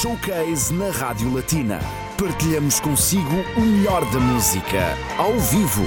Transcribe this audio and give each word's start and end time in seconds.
Showcase 0.00 0.72
na 0.72 0.90
Rádio 0.90 1.34
Latina. 1.34 1.80
Partilhamos 2.16 2.78
consigo 2.78 3.34
o 3.56 3.60
melhor 3.60 4.08
da 4.12 4.20
música, 4.20 4.96
ao 5.16 5.36
vivo. 5.40 5.82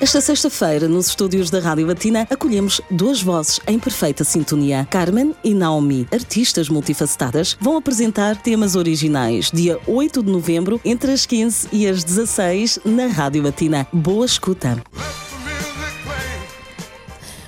Esta 0.00 0.20
sexta-feira, 0.20 0.88
nos 0.88 1.06
estúdios 1.06 1.48
da 1.48 1.60
Rádio 1.60 1.86
Latina, 1.86 2.26
acolhemos 2.28 2.80
duas 2.90 3.22
vozes 3.22 3.60
em 3.68 3.78
perfeita 3.78 4.24
sintonia. 4.24 4.84
Carmen 4.90 5.32
e 5.44 5.54
Naomi, 5.54 6.08
artistas 6.10 6.68
multifacetadas, 6.68 7.56
vão 7.60 7.76
apresentar 7.76 8.36
temas 8.36 8.74
originais 8.74 9.48
dia 9.52 9.78
8 9.86 10.20
de 10.20 10.32
novembro, 10.32 10.80
entre 10.84 11.12
as 11.12 11.24
15 11.24 11.68
e 11.70 11.86
as 11.86 12.02
16, 12.02 12.80
na 12.84 13.06
Rádio 13.06 13.44
Latina. 13.44 13.86
Boa 13.92 14.26
escuta! 14.26 14.76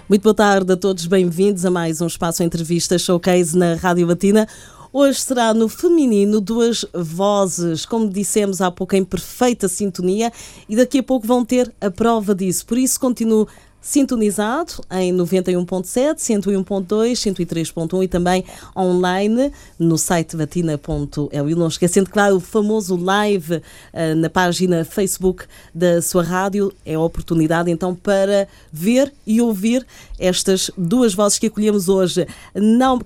Muito 0.08 0.22
boa 0.22 0.34
tarde 0.34 0.72
a 0.72 0.76
todos, 0.76 1.06
bem-vindos 1.06 1.64
a 1.64 1.70
mais 1.70 2.00
um 2.00 2.06
espaço 2.08 2.42
entrevista 2.42 2.98
showcase 2.98 3.56
na 3.56 3.74
Rádio 3.74 4.06
Latina. 4.08 4.46
Hoje 4.92 5.20
será 5.20 5.54
no 5.54 5.68
feminino 5.68 6.40
duas 6.40 6.84
vozes, 6.92 7.86
como 7.86 8.08
dissemos 8.08 8.60
há 8.60 8.72
pouco, 8.72 8.96
em 8.96 9.04
perfeita 9.04 9.68
sintonia 9.68 10.32
e 10.68 10.74
daqui 10.74 10.98
a 10.98 11.02
pouco 11.02 11.28
vão 11.28 11.44
ter 11.44 11.72
a 11.80 11.88
prova 11.92 12.34
disso. 12.34 12.66
Por 12.66 12.76
isso, 12.76 12.98
continuo 12.98 13.46
sintonizado 13.80 14.82
em 14.90 15.14
91.7, 15.14 16.16
101.2, 16.16 17.12
103.1 17.12 18.02
e 18.02 18.08
também 18.08 18.44
online 18.76 19.52
no 19.78 19.96
site 19.96 20.36
vatina.eu. 20.36 21.56
Não 21.56 21.68
esquecendo, 21.68 22.10
claro, 22.10 22.36
o 22.36 22.40
famoso 22.40 22.96
live 22.96 23.58
uh, 23.58 24.16
na 24.16 24.28
página 24.28 24.84
Facebook 24.84 25.44
da 25.72 26.02
sua 26.02 26.24
rádio. 26.24 26.72
É 26.84 26.94
a 26.94 27.00
oportunidade 27.00 27.70
então 27.70 27.94
para 27.94 28.48
ver 28.72 29.12
e 29.24 29.40
ouvir 29.40 29.86
estas 30.18 30.68
duas 30.76 31.14
vozes 31.14 31.38
que 31.38 31.46
acolhemos 31.46 31.88
hoje, 31.88 32.26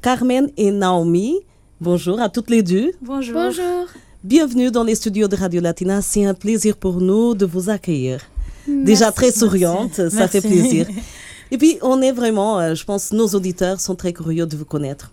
Carmen 0.01 0.51
e 0.57 0.71
Naomi. 0.71 1.45
Bonjour 1.81 2.21
à 2.21 2.29
toutes 2.29 2.51
les 2.51 2.63
deux. 2.63 2.93
Bonjour. 3.03 3.35
Bonjour. 3.35 3.89
Bienvenue 4.23 4.71
dans 4.71 4.85
les 4.85 4.95
studios 4.95 5.27
de 5.27 5.35
Radio 5.35 5.61
Latina. 5.61 6.01
C'est 6.03 6.25
un 6.25 6.33
plaisir 6.33 6.77
pour 6.77 7.01
nous 7.01 7.35
de 7.35 7.45
vous 7.45 7.69
accueillir. 7.69 8.21
Déjà 8.69 9.11
très 9.11 9.33
souriante, 9.33 10.09
ça 10.09 10.29
fait 10.29 10.41
plaisir. 10.41 10.87
Et 11.51 11.59
puis, 11.59 11.79
on 11.83 12.01
est 12.01 12.13
vraiment, 12.13 12.61
euh, 12.61 12.75
je 12.77 12.85
pense, 12.85 13.13
nos 13.13 13.27
auditeurs 13.27 13.81
sont 13.81 13.97
très 13.97 14.13
curieux 14.13 14.47
de 14.47 14.57
vous 14.57 14.65
connaître. 14.65 15.11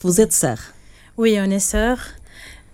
Vous 0.00 0.20
êtes 0.20 0.32
sœur. 0.32 0.58
Oui, 1.16 1.38
on 1.40 1.48
est 1.48 1.60
sœur. 1.60 1.98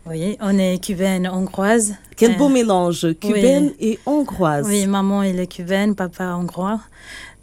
Oui, 0.06 0.38
on 0.40 0.58
est 0.58 0.82
cubaine 0.82 1.28
hongroise. 1.28 1.94
Quel 2.16 2.38
beau 2.38 2.46
euh, 2.46 2.52
mélange, 2.52 3.06
cubaine 3.20 3.72
et 3.78 3.98
hongroise. 4.06 4.66
Oui, 4.66 4.86
maman 4.86 5.22
elle 5.22 5.40
est 5.40 5.46
cubaine, 5.46 5.94
papa 5.94 6.34
hongrois. 6.36 6.80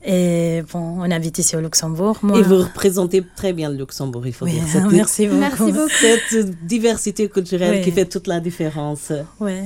Et 0.05 0.63
bon, 0.73 0.97
on 0.99 1.09
habite 1.11 1.37
ici 1.39 1.55
au 1.55 1.61
Luxembourg. 1.61 2.17
Moi, 2.23 2.39
et 2.39 2.41
vous 2.41 2.57
représentez 2.57 3.23
très 3.35 3.53
bien 3.53 3.69
le 3.69 3.77
Luxembourg, 3.77 4.27
il 4.27 4.33
faut 4.33 4.45
dire. 4.45 4.63
merci 4.91 5.27
beaucoup. 5.27 5.39
Merci 5.39 5.71
beaucoup. 5.71 5.89
Cette 5.89 6.65
diversité 6.65 7.29
culturelle 7.29 7.83
qui 7.83 7.91
fait 7.91 8.05
toute 8.05 8.27
la 8.27 8.39
différence. 8.39 9.13
Oui. 9.39 9.61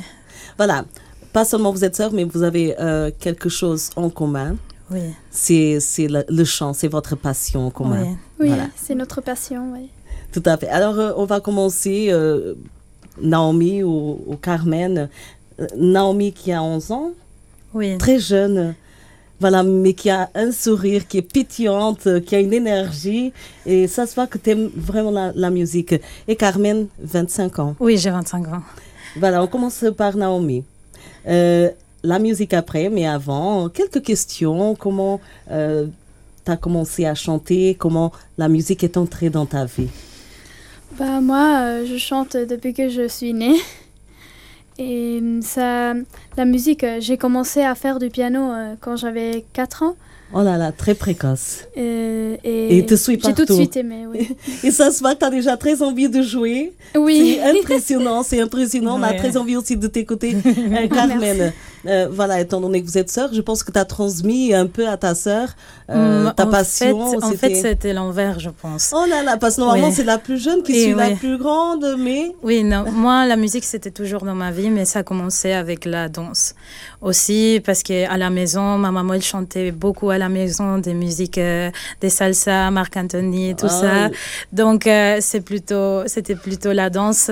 Voilà. 0.57 0.85
Pas 1.33 1.43
seulement 1.43 1.71
vous 1.71 1.83
êtes 1.83 1.95
sœurs, 1.95 2.13
mais 2.13 2.23
vous 2.23 2.43
avez 2.43 2.79
euh, 2.79 3.09
quelque 3.19 3.49
chose 3.49 3.89
en 3.95 4.09
commun. 4.09 4.55
Oui. 4.91 5.01
C'est 5.31 5.79
le, 5.99 6.23
le, 6.29 6.43
chant, 6.45 6.73
c'est 6.73 6.87
votre 6.87 7.15
passion 7.15 7.67
en 7.67 7.71
commun. 7.71 8.15
Oui, 8.39 8.49
oui 8.49 8.55
c'est 8.75 8.95
notre 8.95 9.21
passion, 9.21 9.73
oui. 9.73 9.89
Tout 10.31 10.43
à 10.45 10.57
fait. 10.57 10.69
Alors, 10.69 10.99
euh, 10.99 11.13
on 11.17 11.25
va 11.25 11.39
commencer, 11.39 12.07
euh, 12.09 12.53
Naomi 13.21 13.83
ou, 13.83 14.21
ou 14.25 14.35
Carmen. 14.35 15.09
Naomi 15.75 16.31
qui 16.31 16.51
a 16.51 16.61
11 16.61 16.91
ans. 16.91 17.11
Oui. 17.73 17.97
Très 17.97 18.19
jeune 18.19 18.75
voilà, 19.39 19.63
mais 19.63 19.93
qui 19.93 20.09
a 20.09 20.29
un 20.33 20.51
sourire, 20.51 21.07
qui 21.07 21.19
est 21.19 21.21
pétillante, 21.21 22.21
qui 22.21 22.35
a 22.35 22.39
une 22.39 22.53
énergie. 22.53 23.33
Et 23.65 23.87
ça 23.87 24.07
se 24.07 24.15
voit 24.15 24.27
que 24.27 24.37
tu 24.37 24.49
aimes 24.51 24.69
vraiment 24.75 25.31
la, 25.33 25.49
musique. 25.49 25.95
Et 26.27 26.35
Carmen, 26.35 26.87
25 26.99 27.59
ans. 27.59 27.75
Oui, 27.79 27.97
j'ai 27.97 28.09
25 28.09 28.47
ans. 28.47 28.63
Voilà, 29.17 29.43
on 29.43 29.47
commence 29.47 29.85
par 29.95 30.15
Naomi. 30.15 30.63
Euh, 31.27 31.69
la 32.03 32.19
musique 32.19 32.53
après, 32.53 32.89
mais 32.89 33.05
avant, 33.07 33.69
quelques 33.69 34.01
questions. 34.01 34.75
Comment 34.75 35.19
euh, 35.51 35.85
tu 36.45 36.51
as 36.51 36.57
commencé 36.57 37.05
à 37.05 37.13
chanter? 37.13 37.75
Comment 37.75 38.11
la 38.37 38.49
musique 38.49 38.83
est 38.83 38.97
entrée 38.97 39.29
dans 39.29 39.45
ta 39.45 39.65
vie? 39.65 39.89
Bah, 40.97 41.21
Moi, 41.21 41.59
euh, 41.59 41.85
je 41.85 41.97
chante 41.97 42.35
depuis 42.35 42.73
que 42.73 42.89
je 42.89 43.07
suis 43.07 43.33
née. 43.33 43.55
Et 44.79 45.19
hum, 45.21 45.41
ça, 45.41 45.93
la 46.37 46.45
musique, 46.45 46.83
euh, 46.83 46.97
j'ai 46.99 47.17
commencé 47.17 47.61
à 47.61 47.73
faire 47.75 47.99
du 47.99 48.09
piano 48.09 48.51
euh, 48.51 48.75
quand 48.79 48.95
j'avais 48.95 49.45
4 49.53 49.83
ans. 49.83 49.95
Oh 50.33 50.41
là 50.41 50.57
là, 50.57 50.73
très 50.73 50.93
précoce. 50.93 51.63
Euh, 51.77 52.35
et, 52.43 52.77
et 52.77 52.85
te 52.85 52.95
suis 52.95 53.13
J'ai 53.13 53.33
tout 53.33 53.45
de 53.45 53.53
suite 53.53 53.77
aimé, 53.77 54.05
oui. 54.07 54.35
et 54.63 54.71
ça 54.71 54.91
se 54.91 54.99
voit 54.99 55.13
que 55.15 55.19
tu 55.19 55.25
as 55.25 55.29
déjà 55.29 55.55
très 55.55 55.81
envie 55.81 56.09
de 56.09 56.21
jouer. 56.21 56.73
Oui. 56.97 57.39
C'est 57.39 57.59
impressionnant, 57.59 58.23
c'est 58.23 58.41
impressionnant. 58.41 58.99
On 58.99 59.03
a 59.03 59.13
très 59.13 59.37
envie 59.37 59.55
aussi 59.55 59.77
de 59.77 59.87
t'écouter, 59.87 60.35
Carmen. 60.93 61.53
Euh, 61.87 62.07
voilà, 62.11 62.41
étant 62.41 62.59
donné 62.59 62.81
que 62.81 62.87
vous 62.87 62.97
êtes 62.97 63.09
sœur, 63.09 63.29
je 63.33 63.39
pense 63.39 63.63
que 63.63 63.71
tu 63.71 63.79
as 63.79 63.85
transmis 63.85 64.53
un 64.53 64.67
peu 64.67 64.87
à 64.89 64.97
ta 64.97 65.15
sœur 65.15 65.49
euh, 65.89 66.25
mm, 66.25 66.33
ta 66.35 66.45
passion. 66.45 67.17
en 67.23 67.31
fait, 67.31 67.55
c'était 67.55 67.93
l'envers, 67.93 68.39
je 68.41 68.49
pense. 68.49 68.93
Oh 68.93 69.05
là 69.09 69.23
là, 69.23 69.37
parce 69.37 69.55
que 69.55 69.61
normalement, 69.61 69.91
c'est 69.91 70.03
la 70.03 70.17
plus 70.17 70.37
jeune 70.37 70.63
qui 70.63 70.83
est 70.83 70.93
la 70.93 71.11
plus 71.11 71.37
grande, 71.37 71.95
mais... 71.97 72.33
Oui, 72.43 72.63
non, 72.63 72.91
moi, 72.91 73.25
la 73.25 73.37
musique, 73.37 73.63
c'était 73.63 73.91
toujours 73.91 74.25
dans 74.25 74.35
ma 74.35 74.51
vie, 74.51 74.69
mais 74.69 74.83
ça 74.83 74.99
a 74.99 75.03
commencé 75.03 75.53
avec 75.53 75.85
la 75.85 76.09
danse 76.09 76.55
aussi, 77.01 77.61
parce 77.65 77.83
qu'à 77.83 78.17
la 78.17 78.29
maison, 78.29 78.77
ma 78.77 78.91
maman, 78.91 79.13
elle 79.13 79.21
chantait 79.21 79.71
beaucoup 79.71 80.09
à 80.09 80.17
la 80.17 80.27
maison 80.27 80.79
des 80.79 80.93
musiques, 80.93 81.37
euh, 81.37 81.71
des 82.01 82.09
salsa, 82.09 82.69
Marc 82.69 82.97
Anthony, 82.97 83.55
tout 83.55 83.67
ah 83.69 84.09
ça. 84.09 84.09
Donc, 84.51 84.89
c'est 85.21 85.41
plutôt, 85.41 86.05
c'était 86.07 86.35
plutôt 86.35 86.73
la 86.73 86.89
danse 86.89 87.31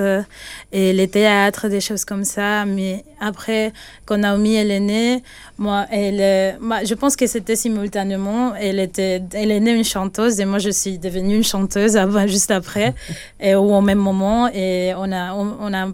et 0.71 0.93
les 0.93 1.07
théâtres, 1.09 1.67
des 1.67 1.81
choses 1.81 2.05
comme 2.05 2.23
ça. 2.23 2.63
Mais 2.65 3.03
après, 3.19 3.73
quand 4.05 4.23
Elle 4.53 4.71
est 4.71 4.79
née, 4.79 5.23
moi, 5.57 5.85
elle, 5.91 6.57
je 6.85 6.93
pense 6.93 7.15
que 7.15 7.27
c'était 7.27 7.55
simultanément. 7.55 8.53
Elle, 8.55 8.79
était, 8.79 9.23
elle 9.33 9.51
est 9.51 9.59
née 9.59 9.73
une 9.73 9.83
chanteuse 9.83 10.39
et 10.39 10.45
moi, 10.45 10.59
je 10.59 10.69
suis 10.69 10.97
devenue 10.99 11.35
une 11.35 11.43
chanteuse 11.43 11.97
juste 12.27 12.51
après, 12.51 12.93
et, 13.39 13.55
ou 13.55 13.73
au 13.73 13.81
même 13.81 13.99
moment. 13.99 14.47
Et 14.53 14.93
on 14.97 15.11
a, 15.11 15.33
on, 15.33 15.73
a 15.73 15.87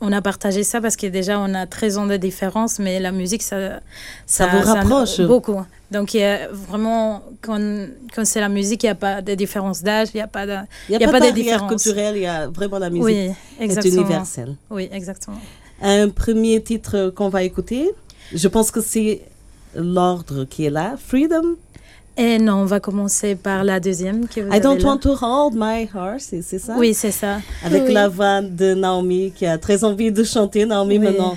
on 0.00 0.12
a 0.12 0.20
partagé 0.20 0.64
ça 0.64 0.80
parce 0.80 0.96
que 0.96 1.06
déjà 1.06 1.38
on 1.38 1.54
a 1.54 1.66
13 1.66 1.98
ans 1.98 2.06
de 2.06 2.16
différence, 2.16 2.78
mais 2.78 3.00
la 3.00 3.12
musique 3.12 3.42
ça 3.42 3.80
ça, 4.26 4.46
vous 4.46 4.60
rapproche 4.60 5.20
beaucoup. 5.22 5.62
Donc 5.90 6.14
il 6.14 6.20
y 6.20 6.24
a 6.24 6.48
vraiment 6.48 7.22
quand, 7.40 7.86
quand 8.14 8.24
c'est 8.26 8.40
la 8.40 8.48
musique, 8.48 8.82
il 8.82 8.86
n'y 8.86 8.90
a 8.90 8.96
pas 8.96 9.22
de 9.22 9.34
différence 9.34 9.82
d'âge, 9.82 10.08
il 10.12 10.18
n'y 10.18 10.22
a 10.22 10.26
pas 10.26 10.46
de 10.46 10.56
il 10.88 11.00
y 11.00 11.04
a, 11.04 11.08
pas, 11.08 11.20
de 11.20 11.30
différence 11.30 11.70
culturelle, 11.70 12.16
il 12.16 12.22
y 12.22 12.26
a 12.26 12.48
vraiment 12.48 12.78
la 12.78 12.90
musique 12.90 13.04
oui, 13.04 13.30
est 13.60 13.84
universelle. 13.84 14.56
Oui, 14.70 14.88
exactement 14.92 15.38
un 15.84 16.08
premier 16.08 16.62
titre 16.62 17.12
qu'on 17.14 17.28
va 17.28 17.42
écouter. 17.42 17.90
Je 18.32 18.48
pense 18.48 18.70
que 18.70 18.80
c'est 18.80 19.20
l'ordre 19.76 20.44
qui 20.44 20.64
est 20.64 20.70
là. 20.70 20.94
Freedom? 20.98 21.56
Et 22.16 22.38
non, 22.38 22.58
on 22.58 22.64
va 22.64 22.78
commencer 22.78 23.34
par 23.34 23.64
la 23.64 23.80
deuxième 23.80 24.28
que 24.28 24.40
I 24.54 24.60
don't 24.60 24.82
want 24.84 24.98
to 24.98 25.16
hold 25.20 25.54
my 25.56 25.88
horse, 25.92 26.32
c'est 26.42 26.58
ça? 26.60 26.76
Oui, 26.78 26.94
c'est 26.94 27.10
ça. 27.10 27.40
Avec 27.64 27.90
la 27.90 28.08
voix 28.08 28.40
de 28.40 28.74
Naomi 28.74 29.32
qui 29.32 29.46
a 29.46 29.58
très 29.58 29.82
envie 29.82 30.12
de 30.12 30.22
chanter. 30.22 30.64
Naomi, 30.64 31.00
maintenant, 31.00 31.36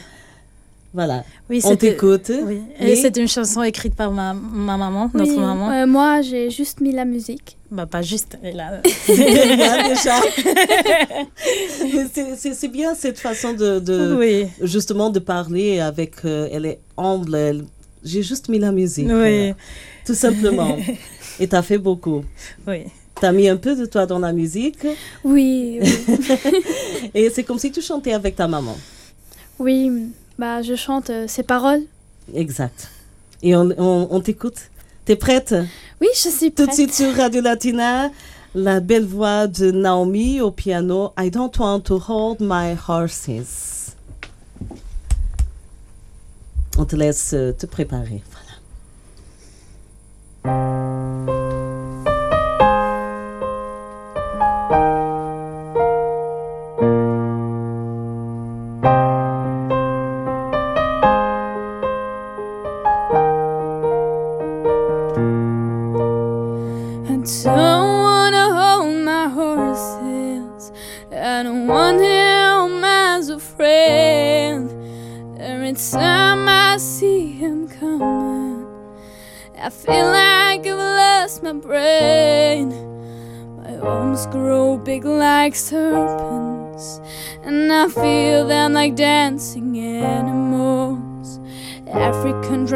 voilà. 0.94 1.24
Oui, 1.50 1.62
on 1.64 1.76
t'écoute. 1.76 2.32
Oui. 2.44 2.62
Et 2.80 2.96
c'est 2.96 3.16
une 3.18 3.28
chanson 3.28 3.62
écrite 3.62 3.96
par 3.96 4.12
ma, 4.12 4.34
ma 4.34 4.78
maman, 4.78 5.12
notre 5.14 5.38
maman. 5.38 5.72
Euh, 5.72 5.86
moi, 5.86 6.22
j'ai 6.22 6.50
juste 6.50 6.82
mis 6.82 6.92
la 6.92 7.06
musique. 7.06 7.58
Bah, 7.70 7.86
pas 7.86 8.02
juste. 8.02 8.38
Là. 8.42 8.82
c'est 12.54 12.72
bien 12.72 12.96
cette 12.96 13.20
façon 13.20 13.54
de, 13.54 13.80
de 13.80 14.48
justement 14.62 15.10
de 15.10 15.20
parler 15.20 15.80
avec. 15.80 16.26
Euh, 16.26 16.50
elle 16.52 16.66
est 16.66 16.80
humble. 16.98 17.66
J'ai 18.04 18.24
juste 18.24 18.48
mis 18.48 18.60
la 18.60 18.72
musique. 18.72 19.10
Oui. 19.12 19.54
Tout 20.06 20.16
simplement. 20.16 20.78
Et 21.40 21.48
tu 21.48 21.56
as 21.56 21.62
fait 21.62 21.78
beaucoup. 21.78 22.24
Oui. 22.66 22.86
Tu 23.20 23.26
as 23.26 23.32
mis 23.32 23.50
un 23.50 23.58
peu 23.58 23.76
de 23.76 23.86
toi 23.86 24.06
dans 24.06 24.20
la 24.20 24.32
musique. 24.32 24.80
Oui. 25.24 25.80
oui. 25.82 27.10
Et 27.14 27.30
c'est 27.30 27.44
comme 27.44 27.60
si 27.60 27.72
tu 27.72 27.82
chantais 27.82 28.14
avec 28.14 28.36
ta 28.36 28.48
maman. 28.48 28.78
Oui. 29.60 29.92
Bah, 30.38 30.62
je 30.62 30.76
chante 30.76 31.10
euh, 31.10 31.28
ses 31.28 31.44
paroles. 31.44 31.82
Exact. 32.34 32.90
Et 33.42 33.56
on, 33.56 33.70
on, 33.78 34.08
on 34.12 34.20
t'écoute. 34.20 34.70
T'es 35.06 35.16
prête? 35.16 35.56
Oui, 36.02 36.08
je 36.14 36.30
suis 36.30 36.52
prête. 36.52 36.56
Tout 36.56 36.68
de 36.68 36.74
suite 36.74 36.94
sur 36.94 37.16
Radio 37.16 37.42
Latina, 37.42 38.12
la 38.54 38.80
belle 38.80 39.06
voix 39.06 39.48
de 39.48 39.72
Naomi 39.72 40.42
au 40.42 40.52
piano. 40.52 41.14
I 41.18 41.32
don't 41.32 41.58
want 41.58 41.82
to 41.82 42.02
hold 42.08 42.38
my 42.40 42.76
horses. 42.88 43.96
On 46.78 46.86
te 46.86 46.96
laisse 46.96 47.32
euh, 47.34 47.54
te 47.54 47.66
préparer. 47.66 48.22
Voilà. 50.44 50.97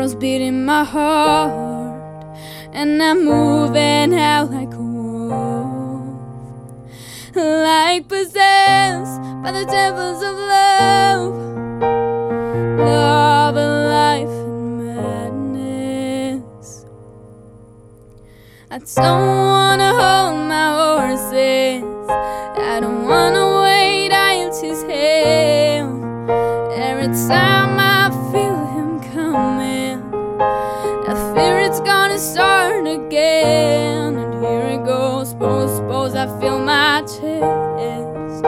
Drums 0.02 0.16
beating 0.16 0.66
my 0.66 0.84
heart, 0.84 2.26
and 2.74 3.04
I'm 3.04 3.24
moving 3.24 4.16
out 4.16 4.50
like 4.50 4.74
a 4.74 4.82
wolf, 4.82 6.18
like 7.36 8.08
possessed 8.08 9.22
by 9.44 9.52
the 9.52 9.64
devils 9.66 10.24
of 10.24 10.36
love, 10.56 11.34
love 12.80 13.56
and 13.58 13.90
life 14.00 14.38
and 14.48 15.54
madness. 15.54 16.86
I 18.72 18.80
don't 18.80 19.38
wanna 19.52 19.92
hold 20.02 20.48
my 20.48 20.68
horses. 20.82 21.84
I 22.58 22.80
don't 22.80 23.06
wanna 23.08 23.46
wait 23.62 24.12
until 24.12 24.68
his 24.68 24.82
hell. 24.82 25.90
Every 26.74 27.10
time 27.28 27.71
feel 36.42 36.60
my 36.60 37.02
chest. 37.02 38.44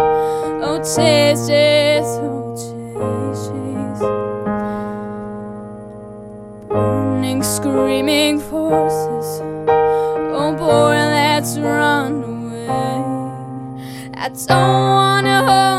Oh, 0.65 0.77
chest, 0.79 1.47
chest, 1.47 2.19
oh, 2.23 2.55
chest. 2.57 4.01
Burning, 6.69 7.43
screaming 7.43 8.39
forces. 8.39 9.41
Oh 10.35 10.55
boy, 10.57 10.95
let's 11.17 11.59
run 11.59 12.23
away. 12.23 12.67
I 14.15 14.29
don't 14.29 14.49
wanna 14.49 15.72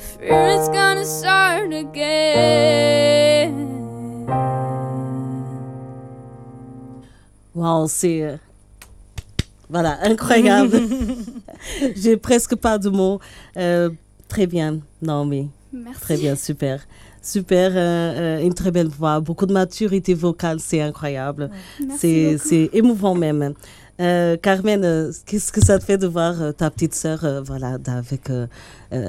fear 0.00 0.48
it's 0.56 0.68
gonna 0.68 1.04
start 1.04 1.72
again. 1.72 3.68
Wow, 7.54 7.86
c'est. 7.88 8.22
euh, 8.22 8.36
Voilà, 9.68 9.98
incroyable. 10.02 10.80
J'ai 11.96 12.16
presque 12.16 12.56
pas 12.56 12.78
de 12.78 12.88
mots. 12.88 13.20
Euh, 13.56 13.90
très 14.28 14.46
bien, 14.46 14.80
Naomi. 15.02 15.48
Merci. 15.72 16.00
Très 16.00 16.16
bien, 16.16 16.34
super. 16.36 16.80
Super, 17.22 17.72
euh, 17.74 18.40
une 18.40 18.54
très 18.54 18.70
belle 18.70 18.88
voix, 18.88 19.20
beaucoup 19.20 19.44
de 19.44 19.52
maturité 19.52 20.14
vocale, 20.14 20.58
c'est 20.58 20.80
incroyable. 20.80 21.50
Beaucoup. 21.78 21.98
c'est 21.98 22.70
émouvant 22.72 23.14
même. 23.14 23.52
Euh, 24.00 24.38
Carmen, 24.38 24.82
euh, 24.82 25.12
qu'est-ce 25.26 25.52
que 25.52 25.62
ça 25.62 25.78
te 25.78 25.84
fait 25.84 25.98
de 25.98 26.06
voir 26.06 26.40
euh, 26.40 26.52
ta 26.52 26.70
petite 26.70 26.94
sœur 26.94 27.22
euh, 27.22 27.42
voilà, 27.42 27.76
avec 27.86 28.30
euh, 28.30 28.46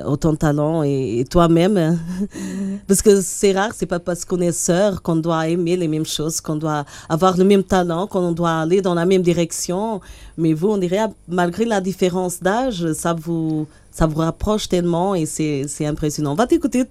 autant 0.03 0.33
de 0.33 0.37
talent 0.37 0.83
et, 0.83 1.19
et 1.19 1.23
toi-même 1.23 1.77
hein? 1.77 1.97
Parce 2.87 3.01
que 3.01 3.21
c'est 3.21 3.53
rare, 3.53 3.71
c'est 3.73 3.85
pas 3.85 3.99
parce 3.99 4.25
qu'on 4.25 4.41
est 4.41 4.51
sœur 4.51 5.01
qu'on 5.01 5.15
doit 5.15 5.47
aimer 5.47 5.77
les 5.77 5.87
mêmes 5.87 6.05
choses, 6.05 6.41
qu'on 6.41 6.57
doit 6.57 6.83
avoir 7.07 7.37
le 7.37 7.45
même 7.45 7.63
talent, 7.63 8.05
qu'on 8.05 8.33
doit 8.33 8.51
aller 8.51 8.81
dans 8.81 8.93
la 8.93 9.05
même 9.05 9.21
direction. 9.21 10.01
Mais 10.37 10.51
vous, 10.51 10.67
on 10.71 10.77
dirait, 10.77 10.97
ah, 10.99 11.09
malgré 11.29 11.63
la 11.63 11.79
différence 11.79 12.41
d'âge, 12.41 12.91
ça 12.91 13.13
vous, 13.13 13.67
ça 13.91 14.07
vous 14.07 14.19
rapproche 14.19 14.67
tellement 14.67 15.15
et 15.15 15.25
c'est 15.25 15.85
impressionnant. 15.85 16.33
On 16.33 16.35
va 16.35 16.47
t'écouter 16.47 16.83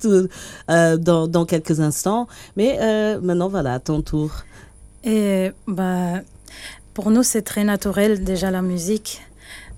dans, 0.68 1.26
dans 1.28 1.44
quelques 1.44 1.80
instants. 1.80 2.28
Mais 2.56 2.78
maintenant, 3.20 3.48
voilà, 3.48 3.74
à 3.74 3.78
ton 3.78 4.00
tour. 4.02 4.30
Et 5.04 5.50
bah, 5.66 6.20
pour 7.00 7.10
nous, 7.10 7.22
c'est 7.22 7.40
très 7.40 7.64
naturel 7.64 8.22
déjà 8.24 8.50
la 8.50 8.60
musique. 8.60 9.22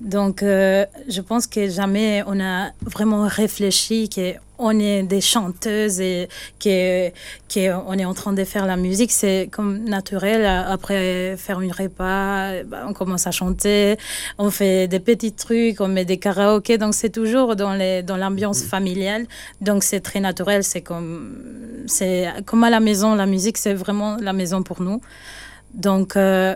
Donc, 0.01 0.43
euh, 0.43 0.85
je 1.09 1.21
pense 1.21 1.47
que 1.47 1.69
jamais 1.69 2.25
on 2.27 2.41
a 2.41 2.71
vraiment 2.85 3.29
réfléchi 3.29 4.11
qu'on 4.11 4.81
est 4.81 5.05
des 5.05 5.21
chanteuses 5.21 6.01
et 6.01 6.29
qu'on 6.65 7.99
est 8.01 8.05
en 8.05 8.15
train 8.15 8.33
de 8.33 8.43
faire 8.43 8.67
la 8.67 8.77
musique. 8.77 9.13
C'est 9.13 9.49
comme 9.53 9.85
naturel. 9.85 10.45
Après 10.47 11.37
faire 11.37 11.61
une 11.61 11.71
repas, 11.71 12.65
bah, 12.65 12.87
on 12.89 12.93
commence 12.93 13.29
à 13.29 13.31
chanter, 13.31 13.97
on 14.39 14.51
fait 14.51 14.89
des 14.89 14.99
petits 14.99 15.33
trucs, 15.33 15.81
on 15.81 15.87
met 15.87 16.05
des 16.05 16.19
karaokés. 16.19 16.77
Donc, 16.77 16.93
c'est 16.93 17.11
toujours 17.11 17.55
dans 17.55 18.17
l'ambiance 18.17 18.65
familiale. 18.65 19.27
Donc, 19.61 19.85
c'est 19.85 20.01
très 20.01 20.19
naturel. 20.19 20.65
C'est 20.65 20.81
comme, 20.81 21.37
comme 22.47 22.65
à 22.65 22.71
la 22.71 22.81
maison. 22.81 23.15
La 23.15 23.27
musique, 23.27 23.59
c'est 23.59 23.75
vraiment 23.75 24.17
la 24.17 24.33
maison 24.33 24.65
pour 24.65 24.83
nous. 24.83 25.01
Donc, 25.75 26.17
euh, 26.17 26.55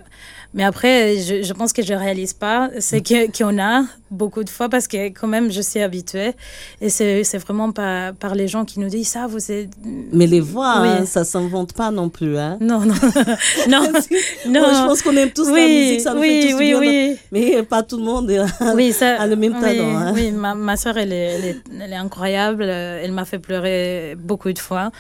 mais 0.57 0.65
après, 0.65 1.17
je, 1.19 1.43
je 1.45 1.53
pense 1.53 1.73
que 1.73 1.83
je 1.83 1.95
réalise 1.95 2.33
pas 2.33 2.71
c'est 2.81 3.01
que 3.03 3.31
qu'on 3.37 3.57
a 3.61 3.85
beaucoup 4.11 4.45
de 4.45 4.51
fois 4.51 4.69
parce 4.69 4.87
que 4.89 5.09
quand 5.09 5.27
même, 5.29 5.51
je 5.51 5.61
suis 5.61 5.81
habituée 5.81 6.33
et 6.81 6.89
c'est 6.91 7.39
vraiment 7.39 7.71
par, 7.73 8.15
par 8.15 8.35
les 8.35 8.47
gens 8.49 8.65
qui 8.65 8.79
nous 8.81 8.89
disent 8.89 9.09
ça, 9.09 9.27
vous 9.27 9.51
êtes... 9.53 9.71
Mais 10.13 10.27
les 10.29 10.39
voix, 10.41 10.81
Oui. 10.83 10.89
hein, 10.89 11.05
ça 11.07 11.25
s'invente 11.25 11.73
pas 11.73 11.91
non 11.91 12.09
plus. 12.09 12.39
Hein. 12.39 12.57
Non, 12.71 12.81
non, 12.81 12.95
non, 13.69 13.83
non. 14.49 14.63
Je 14.73 14.87
pense 14.89 15.03
qu'on 15.03 15.17
aime 15.17 15.31
tous 15.31 15.47
la 15.53 15.67
musique, 15.67 16.01
ça 16.01 16.15
nous 16.15 16.21
oui, 16.21 16.43
fait 16.43 16.51
tous 16.51 16.57
du 16.59 16.63
oui, 16.63 16.71
bien. 16.71 16.79
oui. 16.81 17.17
Mais 17.33 17.63
pas 17.65 17.83
tout 17.83 17.97
le 17.99 18.05
monde 18.05 18.31
a, 18.31 18.75
Oui, 18.75 18.93
ça, 18.93 19.21
a 19.21 19.27
le 19.27 19.37
même 19.37 19.55
oui, 19.57 19.61
talent. 19.61 19.97
hein. 19.97 20.13
Oui, 20.15 20.31
ma, 20.31 20.55
ma 20.55 20.77
soeur, 20.77 20.97
elle 20.99 21.13
est, 21.13 21.33
elle, 21.35 21.45
est, 21.45 21.57
elle 21.85 21.93
est 21.93 21.97
incroyable. 21.97 22.63
euh, 22.65 23.01
Elle 23.03 23.13
m'a 23.13 23.25
fait 23.25 23.39
pleurer 23.41 24.15
beaucoup 24.17 24.53
de 24.53 24.59
fois. 24.59 24.91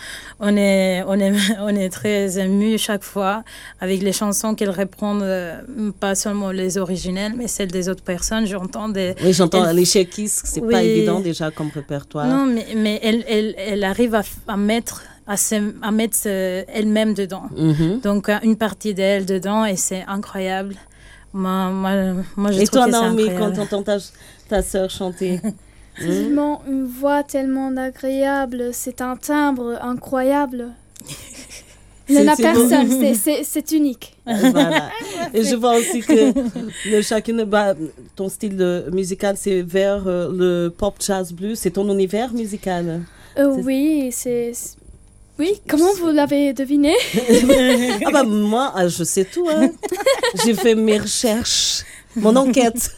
On 0.40 0.56
est, 0.56 1.02
on 1.06 1.18
est, 1.18 1.32
on 1.60 1.68
est 1.68 1.88
très 1.90 2.38
émus 2.38 2.78
chaque 2.78 3.04
fois 3.04 3.44
avec 3.80 4.02
les 4.02 4.12
chansons 4.12 4.54
qu'elle 4.56 4.70
reprend, 4.70 5.14
euh, 5.47 5.93
pas 5.99 6.15
seulement 6.15 6.50
les 6.50 6.79
originelles, 6.79 7.35
mais 7.37 7.49
celles 7.49 7.71
des 7.71 7.88
autres 7.88 8.03
personnes. 8.03 8.47
J'entends 8.47 8.88
des. 8.88 9.15
Oui, 9.23 9.33
j'entends 9.33 9.65
Elle- 9.69 9.76
les 9.76 9.85
Shakis, 9.85 10.29
c'est 10.29 10.61
pas 10.61 10.83
évident 10.83 11.21
déjà 11.21 11.50
comme 11.50 11.71
répertoire. 11.75 12.26
Non, 12.26 12.47
mais, 12.47 12.67
mais 12.76 12.99
elle, 13.03 13.25
elle, 13.29 13.55
elle 13.59 13.85
arrive 13.85 14.15
à, 14.49 14.57
mettre, 14.57 15.03
à, 15.26 15.37
se- 15.37 15.73
à 15.83 15.91
mettre 15.91 16.19
euh, 16.26 16.62
elle-même 16.73 17.15
dedans. 17.15 17.45
Mhm. 17.57 18.00
Donc, 18.03 18.29
euh, 18.29 18.37
une 18.43 18.57
partie 18.57 18.95
d'elle 18.95 19.26
dedans 19.26 19.65
et 19.65 19.76
c'est 19.76 20.05
incroyable. 20.09 20.75
Moi, 21.33 21.71
moi, 21.71 21.93
moi 22.37 22.50
je 22.53 22.61
Et 22.61 22.67
trouve 22.67 22.83
toi, 22.83 22.87
Naomi, 22.88 23.25
quand 23.26 23.31
incroyable. 23.33 23.57
t'entends 23.57 23.83
ta, 23.83 23.99
ta 24.49 24.62
sœur 24.62 24.88
chanter? 24.91 25.41
C'est 25.99 26.25
vraiment 26.25 26.61
une 26.69 26.85
voix 26.85 27.23
tellement 27.23 27.75
agréable, 27.75 28.69
c'est 28.75 29.00
un 29.00 29.17
timbre 29.17 29.79
incroyable. 29.81 30.69
Il 32.08 32.14
n'y 32.16 32.28
en 32.28 32.32
a 32.32 32.36
personne, 32.36 33.14
c'est- 33.44 33.72
unique. 33.72 34.16
Voilà. 34.25 34.90
Et 35.34 35.42
je 35.42 35.56
vois 35.62 35.76
aussi 35.76 36.00
que 36.00 36.32
le, 36.88 37.02
chacune, 37.02 37.44
bah, 37.44 37.75
ton 38.14 38.28
style 38.28 38.84
musical, 38.92 39.36
c'est 39.38 39.62
vers 39.62 40.06
euh, 40.06 40.30
le 40.32 40.68
pop 40.70 40.94
jazz 41.04 41.32
blues. 41.32 41.58
C'est 41.58 41.72
ton 41.72 41.90
univers 41.92 42.32
musical. 42.32 43.02
Euh, 43.38 43.56
oui, 43.64 44.10
c'est... 44.12 44.52
Oui, 45.38 45.60
comment 45.68 45.92
vous 45.94 46.10
l'avez 46.10 46.54
deviné? 46.54 46.94
Ah 48.06 48.10
bah 48.10 48.22
moi, 48.22 48.72
ah, 48.75 48.88
je 48.88 49.04
sais 49.04 49.25
tout. 49.25 49.46
Hein. 49.50 49.70
J'ai 50.44 50.54
fait 50.54 50.75
mes 50.75 50.98
recherches, 50.98 51.82
mon 52.14 52.34
enquête. 52.36 52.90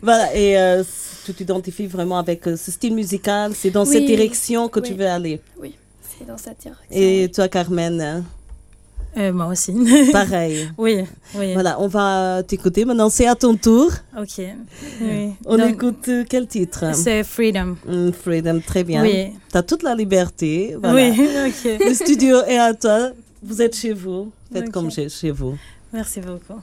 voilà, 0.00 0.34
et 0.34 0.56
euh, 0.58 0.82
tu 1.26 1.34
t'identifies 1.34 1.86
vraiment 1.88 2.16
avec 2.18 2.44
ce 2.44 2.70
style 2.70 2.94
musical, 2.94 3.52
c'est 3.54 3.70
dans 3.70 3.84
Oui, 3.84 3.92
cette 3.92 4.06
direction 4.06 4.68
que 4.68 4.80
tu 4.80 4.94
veux 4.94 5.06
aller. 5.06 5.40
Oui, 5.60 5.74
c'est 6.24 6.30
dans 6.30 6.38
cette 6.38 6.60
direction. 6.60 6.86
Et 6.90 7.30
toi, 7.34 7.48
Carmen, 7.48 8.00
hein, 8.00 8.24
Euh, 9.16 9.32
moi 9.32 9.46
aussi. 9.46 9.72
pareil. 10.12 10.68
oui, 10.76 11.04
oui. 11.36 11.52
Voilà, 11.52 11.80
on 11.80 11.86
va 11.86 12.42
t'écouter. 12.42 12.84
Maintenant, 12.84 13.08
c'est 13.10 13.26
à 13.26 13.34
ton 13.34 13.54
tour. 13.56 13.90
Ok. 14.18 14.38
Oui. 15.00 15.34
On 15.44 15.56
Donc, 15.56 15.70
écoute 15.70 16.08
euh, 16.08 16.24
quel 16.28 16.46
titre? 16.48 16.94
C'est 16.94 17.22
Freedom. 17.22 17.76
Mm, 17.86 18.10
Freedom, 18.10 18.60
très 18.66 18.82
bien. 18.84 19.02
Oui. 19.02 19.30
Tu 19.50 19.56
as 19.56 19.62
toute 19.62 19.82
la 19.82 19.94
liberté. 19.94 20.76
Voilà. 20.80 20.94
Oui, 20.96 21.10
ok. 21.48 21.78
Le 21.88 21.94
studio 21.94 22.42
est 22.46 22.58
à 22.58 22.74
toi. 22.74 23.10
Vous 23.42 23.60
êtes 23.62 23.76
chez 23.76 23.92
vous. 23.92 24.32
Faites 24.52 24.70
comme 24.70 24.90
chez 24.90 25.30
vous. 25.30 25.56
Merci 25.92 26.20
beaucoup. 26.20 26.60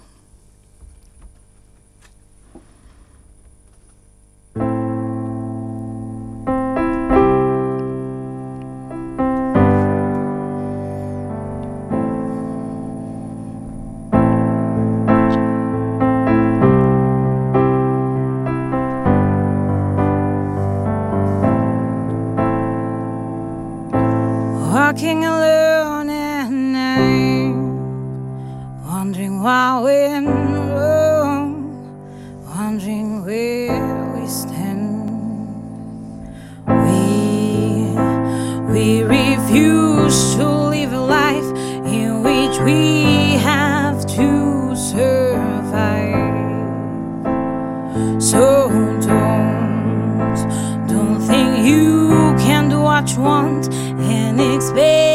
much 53.01 53.17
want 53.17 53.73
and 53.73 54.39
expect. 54.39 55.10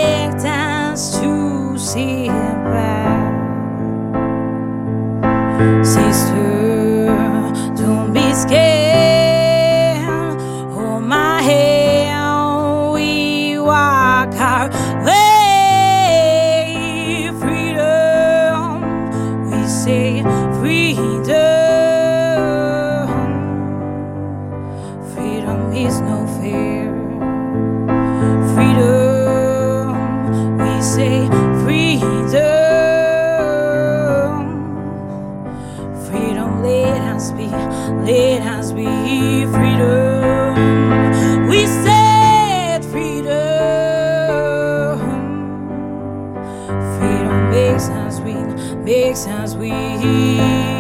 big 48.87 49.17
sounds 49.17 49.57
we 49.57 49.69
hear. 49.69 50.76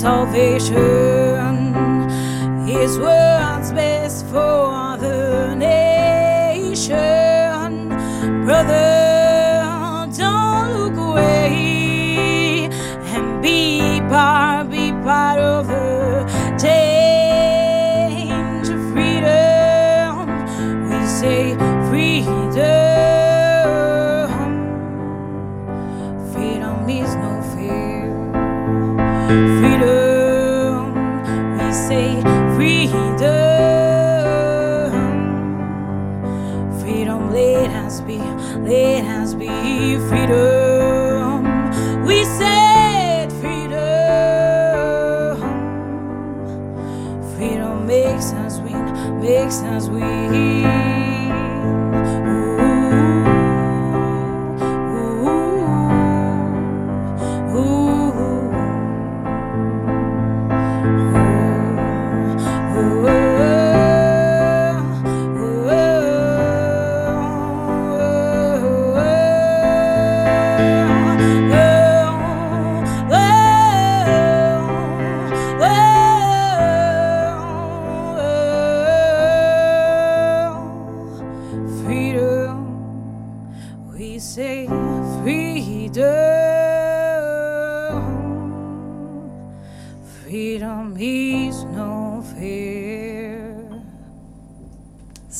Salvation, 0.00 1.74
is 2.68 2.98
what's 2.98 3.72
best 3.72 4.24
for 4.26 4.96
the. 4.98 5.77
Makes 48.32 48.44
us 48.46 48.60
win, 48.60 49.20
makes 49.20 49.58
us 49.62 49.88
win. 49.88 50.87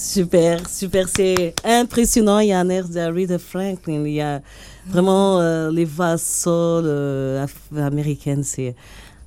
Super, 0.00 0.68
super, 0.70 1.08
c'est 1.08 1.54
impressionnant. 1.64 2.38
Il 2.38 2.46
y 2.46 2.52
a 2.52 2.60
un 2.60 2.68
air 2.68 2.88
d'Aretha 2.88 3.36
Franklin. 3.36 4.04
Il 4.06 4.12
y 4.12 4.20
a 4.20 4.40
vraiment 4.86 5.40
euh, 5.40 5.72
les 5.72 5.84
voix 5.84 6.16
soul 6.16 6.84
euh, 6.86 7.44
américaines. 7.76 8.44
C'est 8.44 8.76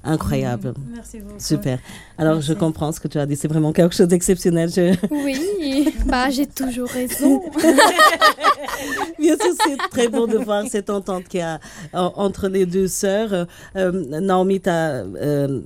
incroyable. 0.04 0.74
Merci 0.94 1.20
beaucoup. 1.20 1.40
Super. 1.40 1.80
Alors, 2.18 2.42
je 2.42 2.54
comprends 2.54 2.92
ce 2.92 3.00
que 3.00 3.08
tu 3.08 3.18
as 3.20 3.26
dit. 3.26 3.36
C'est 3.36 3.48
vraiment 3.48 3.72
quelque 3.74 3.96
chose 3.96 4.08
d'exceptionnel. 4.08 4.70
Je- 4.70 4.96
Oui, 5.12 5.94
bah 6.06 6.30
j'ai 6.30 6.48
toujours 6.48 6.90
raison. 6.90 7.42
Bien 9.20 9.36
sûr, 9.36 9.54
c'est 9.66 9.78
très 9.92 10.08
beau 10.08 10.28
de 10.28 10.38
voir 10.38 10.64
cette 10.68 10.90
entente 10.90 11.26
qu'il 11.28 11.40
y 11.40 11.44
a 11.44 11.60
en- 11.94 12.14
entre 12.16 12.48
les 12.48 12.66
deux 12.66 12.88
sœurs. 12.88 13.48
Euh, 13.76 13.92
Naomi, 14.22 14.60
t'as, 14.60 15.04
euh, 15.04 15.60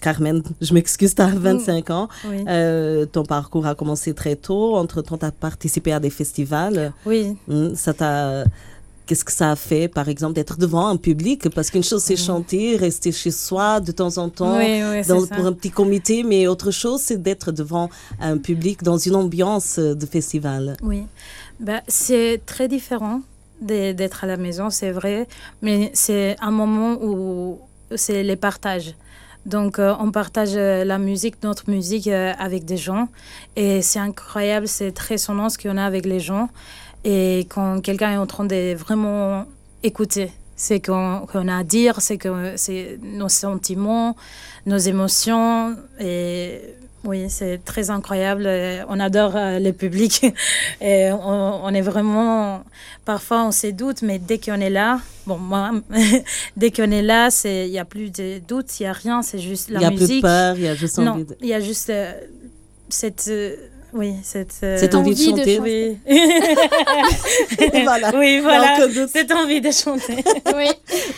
Carmen, 0.00 0.42
je 0.60 0.74
m'excuse, 0.74 1.14
tu 1.14 1.22
as 1.22 1.26
25 1.28 1.90
ans. 1.90 2.08
Oui. 2.28 2.44
Euh, 2.48 3.06
ton 3.06 3.24
parcours 3.24 3.66
a 3.66 3.74
commencé 3.74 4.12
très 4.14 4.36
tôt. 4.36 4.76
Entre-temps, 4.76 5.18
tu 5.18 5.24
as 5.24 5.32
participé 5.32 5.92
à 5.92 6.00
des 6.00 6.10
festivals. 6.10 6.92
Oui, 7.06 7.36
Hmm, 7.48 7.74
ça 7.74 7.94
t'a... 7.94 8.44
Qu'est-ce 9.10 9.24
que 9.24 9.32
ça 9.32 9.50
a 9.50 9.56
fait, 9.56 9.88
par 9.88 10.08
exemple, 10.08 10.34
d'être 10.34 10.56
devant 10.56 10.86
un 10.86 10.96
public? 10.96 11.48
Parce 11.52 11.68
qu'une 11.72 11.82
chose, 11.82 12.00
c'est 12.00 12.14
chanter, 12.14 12.76
rester 12.76 13.10
chez 13.10 13.32
soi 13.32 13.80
de 13.80 13.90
temps 13.90 14.18
en 14.18 14.28
temps, 14.28 14.56
oui, 14.56 14.80
oui, 14.88 15.00
c'est 15.02 15.08
dans- 15.08 15.26
ça. 15.26 15.34
pour 15.34 15.46
un 15.46 15.52
petit 15.52 15.72
comité, 15.72 16.22
mais 16.22 16.46
autre 16.46 16.70
chose, 16.70 17.00
c'est 17.00 17.20
d'être 17.20 17.50
devant 17.50 17.90
un 18.20 18.38
public 18.38 18.84
dans 18.84 18.98
une 18.98 19.16
ambiance 19.16 19.80
euh, 19.80 19.96
de 19.96 20.06
festival. 20.06 20.76
Oui, 20.80 21.02
bah, 21.58 21.80
c'est 21.88 22.40
très 22.46 22.68
différent 22.68 23.22
d'être 23.60 24.22
à 24.22 24.28
la 24.28 24.36
maison, 24.36 24.70
c'est 24.70 24.92
vrai, 24.92 25.26
mais 25.60 25.90
c'est 25.92 26.36
un 26.40 26.52
moment 26.52 26.92
où 27.02 27.58
c'est 27.96 28.22
les 28.22 28.36
partages. 28.36 28.94
Donc, 29.44 29.80
euh, 29.80 29.92
on 29.98 30.12
partage 30.12 30.50
euh, 30.54 30.84
la 30.84 30.98
musique, 30.98 31.42
notre 31.42 31.68
musique 31.68 32.06
euh, 32.06 32.32
avec 32.38 32.64
des 32.64 32.76
gens. 32.76 33.08
Et 33.56 33.82
c'est 33.82 33.98
incroyable, 33.98 34.68
c'est 34.68 34.92
très 34.92 35.18
sonnant 35.18 35.48
ce 35.48 35.58
qu'on 35.58 35.78
a 35.78 35.84
avec 35.84 36.06
les 36.06 36.20
gens. 36.20 36.48
Et 37.04 37.40
quand 37.48 37.80
quelqu'un 37.80 38.12
est 38.12 38.16
en 38.18 38.26
train 38.26 38.44
de 38.44 38.74
vraiment 38.74 39.46
écouter, 39.82 40.30
c'est 40.56 40.80
qu'on 40.80 41.48
a 41.48 41.56
à 41.56 41.64
dire, 41.64 42.00
c'est 42.00 42.18
que 42.18 42.52
c'est 42.56 42.98
nos 43.02 43.28
sentiments, 43.30 44.16
nos 44.66 44.76
émotions. 44.76 45.76
Et 45.98 46.60
oui, 47.04 47.30
c'est 47.30 47.64
très 47.64 47.88
incroyable. 47.88 48.46
Et 48.46 48.82
On 48.88 49.00
adore 49.00 49.34
euh, 49.36 49.58
le 49.58 49.72
public. 49.72 50.26
Et 50.82 51.10
on, 51.12 51.64
on 51.64 51.68
est 51.72 51.80
vraiment. 51.80 52.62
Parfois, 53.06 53.44
on 53.46 53.52
se 53.52 53.68
doute, 53.68 54.02
mais 54.02 54.18
dès 54.18 54.38
qu'on 54.38 54.60
est 54.60 54.68
là, 54.68 55.00
bon, 55.26 55.38
moi, 55.38 55.70
dès 56.58 56.70
qu'on 56.70 56.90
est 56.90 57.00
là, 57.02 57.30
il 57.46 57.70
n'y 57.70 57.78
a 57.78 57.86
plus 57.86 58.10
de 58.12 58.38
doute, 58.46 58.78
il 58.78 58.82
n'y 58.82 58.88
a 58.88 58.92
rien, 58.92 59.22
c'est 59.22 59.38
juste 59.38 59.70
Il 59.70 59.74
la 59.74 59.80
n'y 59.80 59.86
a 59.86 59.90
plus 59.92 59.96
de 59.96 60.00
musique. 60.02 60.22
peur, 60.22 60.56
il 60.56 60.64
y 60.64 60.68
a 60.68 60.74
juste 60.74 60.98
non, 60.98 61.12
envie 61.12 61.24
de... 61.24 61.34
il 61.40 61.48
y 61.48 61.54
a 61.54 61.60
juste 61.60 61.88
euh, 61.88 62.12
cette. 62.90 63.24
euh, 63.28 63.56
oui, 63.92 64.14
cette. 64.22 64.54
euh, 64.62 64.76
Cette 64.78 64.94
envie 64.94 65.14
de 65.14 65.14
envie 65.14 65.32
de 65.32 65.38
chanter. 65.38 65.56
chanter. 65.56 65.98
Oui. 66.06 67.70
voilà. 67.84 68.12
oui. 68.16 68.42
Cette 69.12 69.32
envie 69.32 69.60
de 69.60 69.70
chanter. 69.70 70.24
Oui. 70.56 70.66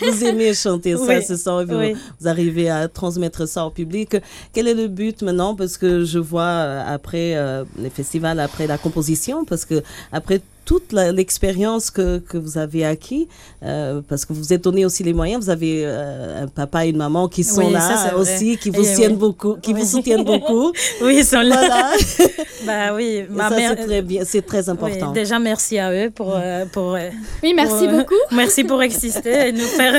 Vous 0.00 0.24
aimez 0.24 0.54
chanter, 0.54 0.96
ça 0.96 1.02
Oui, 1.06 1.22
se 1.22 1.36
sent, 1.36 1.62
et 1.62 1.64
vous, 1.64 1.76
oui. 1.76 1.96
vous 2.20 2.28
arrivez 2.28 2.68
à 2.70 2.88
transmettre 2.88 3.46
ça 3.48 3.64
au 3.66 3.70
public. 3.70 4.16
Quel 4.52 4.68
est 4.68 4.74
le 4.74 4.88
but 4.88 5.22
maintenant? 5.22 5.54
Parce 5.54 5.76
que 5.76 6.04
je 6.04 6.18
vois 6.18 6.42
euh, 6.42 6.82
après 6.86 7.34
euh, 7.36 7.64
les 7.78 7.90
festivals, 7.90 8.38
après 8.40 8.66
la 8.66 8.78
composition, 8.78 9.44
parce 9.44 9.64
que 9.64 9.82
après 10.12 10.40
toute 10.64 10.92
l'expérience 10.92 11.90
que, 11.90 12.18
que 12.18 12.38
vous 12.38 12.56
avez 12.58 12.84
acquis, 12.84 13.28
euh, 13.64 14.00
parce 14.08 14.24
que 14.24 14.32
vous 14.32 14.52
êtes 14.52 14.62
donné 14.64 14.84
aussi 14.86 15.02
les 15.02 15.12
moyens, 15.12 15.42
vous 15.44 15.50
avez 15.50 15.82
euh, 15.84 16.44
un 16.44 16.46
papa 16.46 16.86
et 16.86 16.90
une 16.90 16.96
maman 16.96 17.28
qui 17.28 17.42
sont 17.44 17.62
Oui, 17.66 17.72
là 17.72 17.80
ça, 17.80 17.96
c'est 17.96 18.14
vrai. 18.14 18.20
aussi, 18.20 18.56
qui 18.58 18.70
vous 18.70 18.84
soutiennent 18.84 19.12
oui. 19.12 19.18
beaucoup, 19.18 19.56
qui 19.60 19.72
vous 19.72 19.80
Oui. 19.80 19.86
soutiennent 19.86 20.24
beaucoup. 20.24 20.72
Oui, 21.02 21.16
ils 21.18 21.24
sont 21.24 21.40
là. 21.40 21.56
voilà. 21.56 21.90
Bah 22.66 22.94
oui, 22.94 23.24
ma 23.28 23.48
ça 23.48 23.56
mère. 23.56 23.74
c'est 23.76 23.84
très 23.86 24.02
bien, 24.02 24.22
c'est 24.24 24.42
très 24.42 24.64
oui, 24.66 24.70
important. 24.70 25.10
déjà, 25.10 25.38
merci 25.40 25.78
à 25.80 25.92
eux 25.92 26.10
pour. 26.10 26.32
euh, 26.36 26.64
pour 26.72 26.94
euh, 26.94 27.08
Oui, 27.42 27.54
merci 27.56 27.88
pour, 27.88 27.98
beaucoup. 27.98 28.14
Merci 28.30 28.62
pour 28.64 28.80
exister 28.82 29.48
et 29.48 29.52
nous 29.52 29.58
faire. 29.78 29.94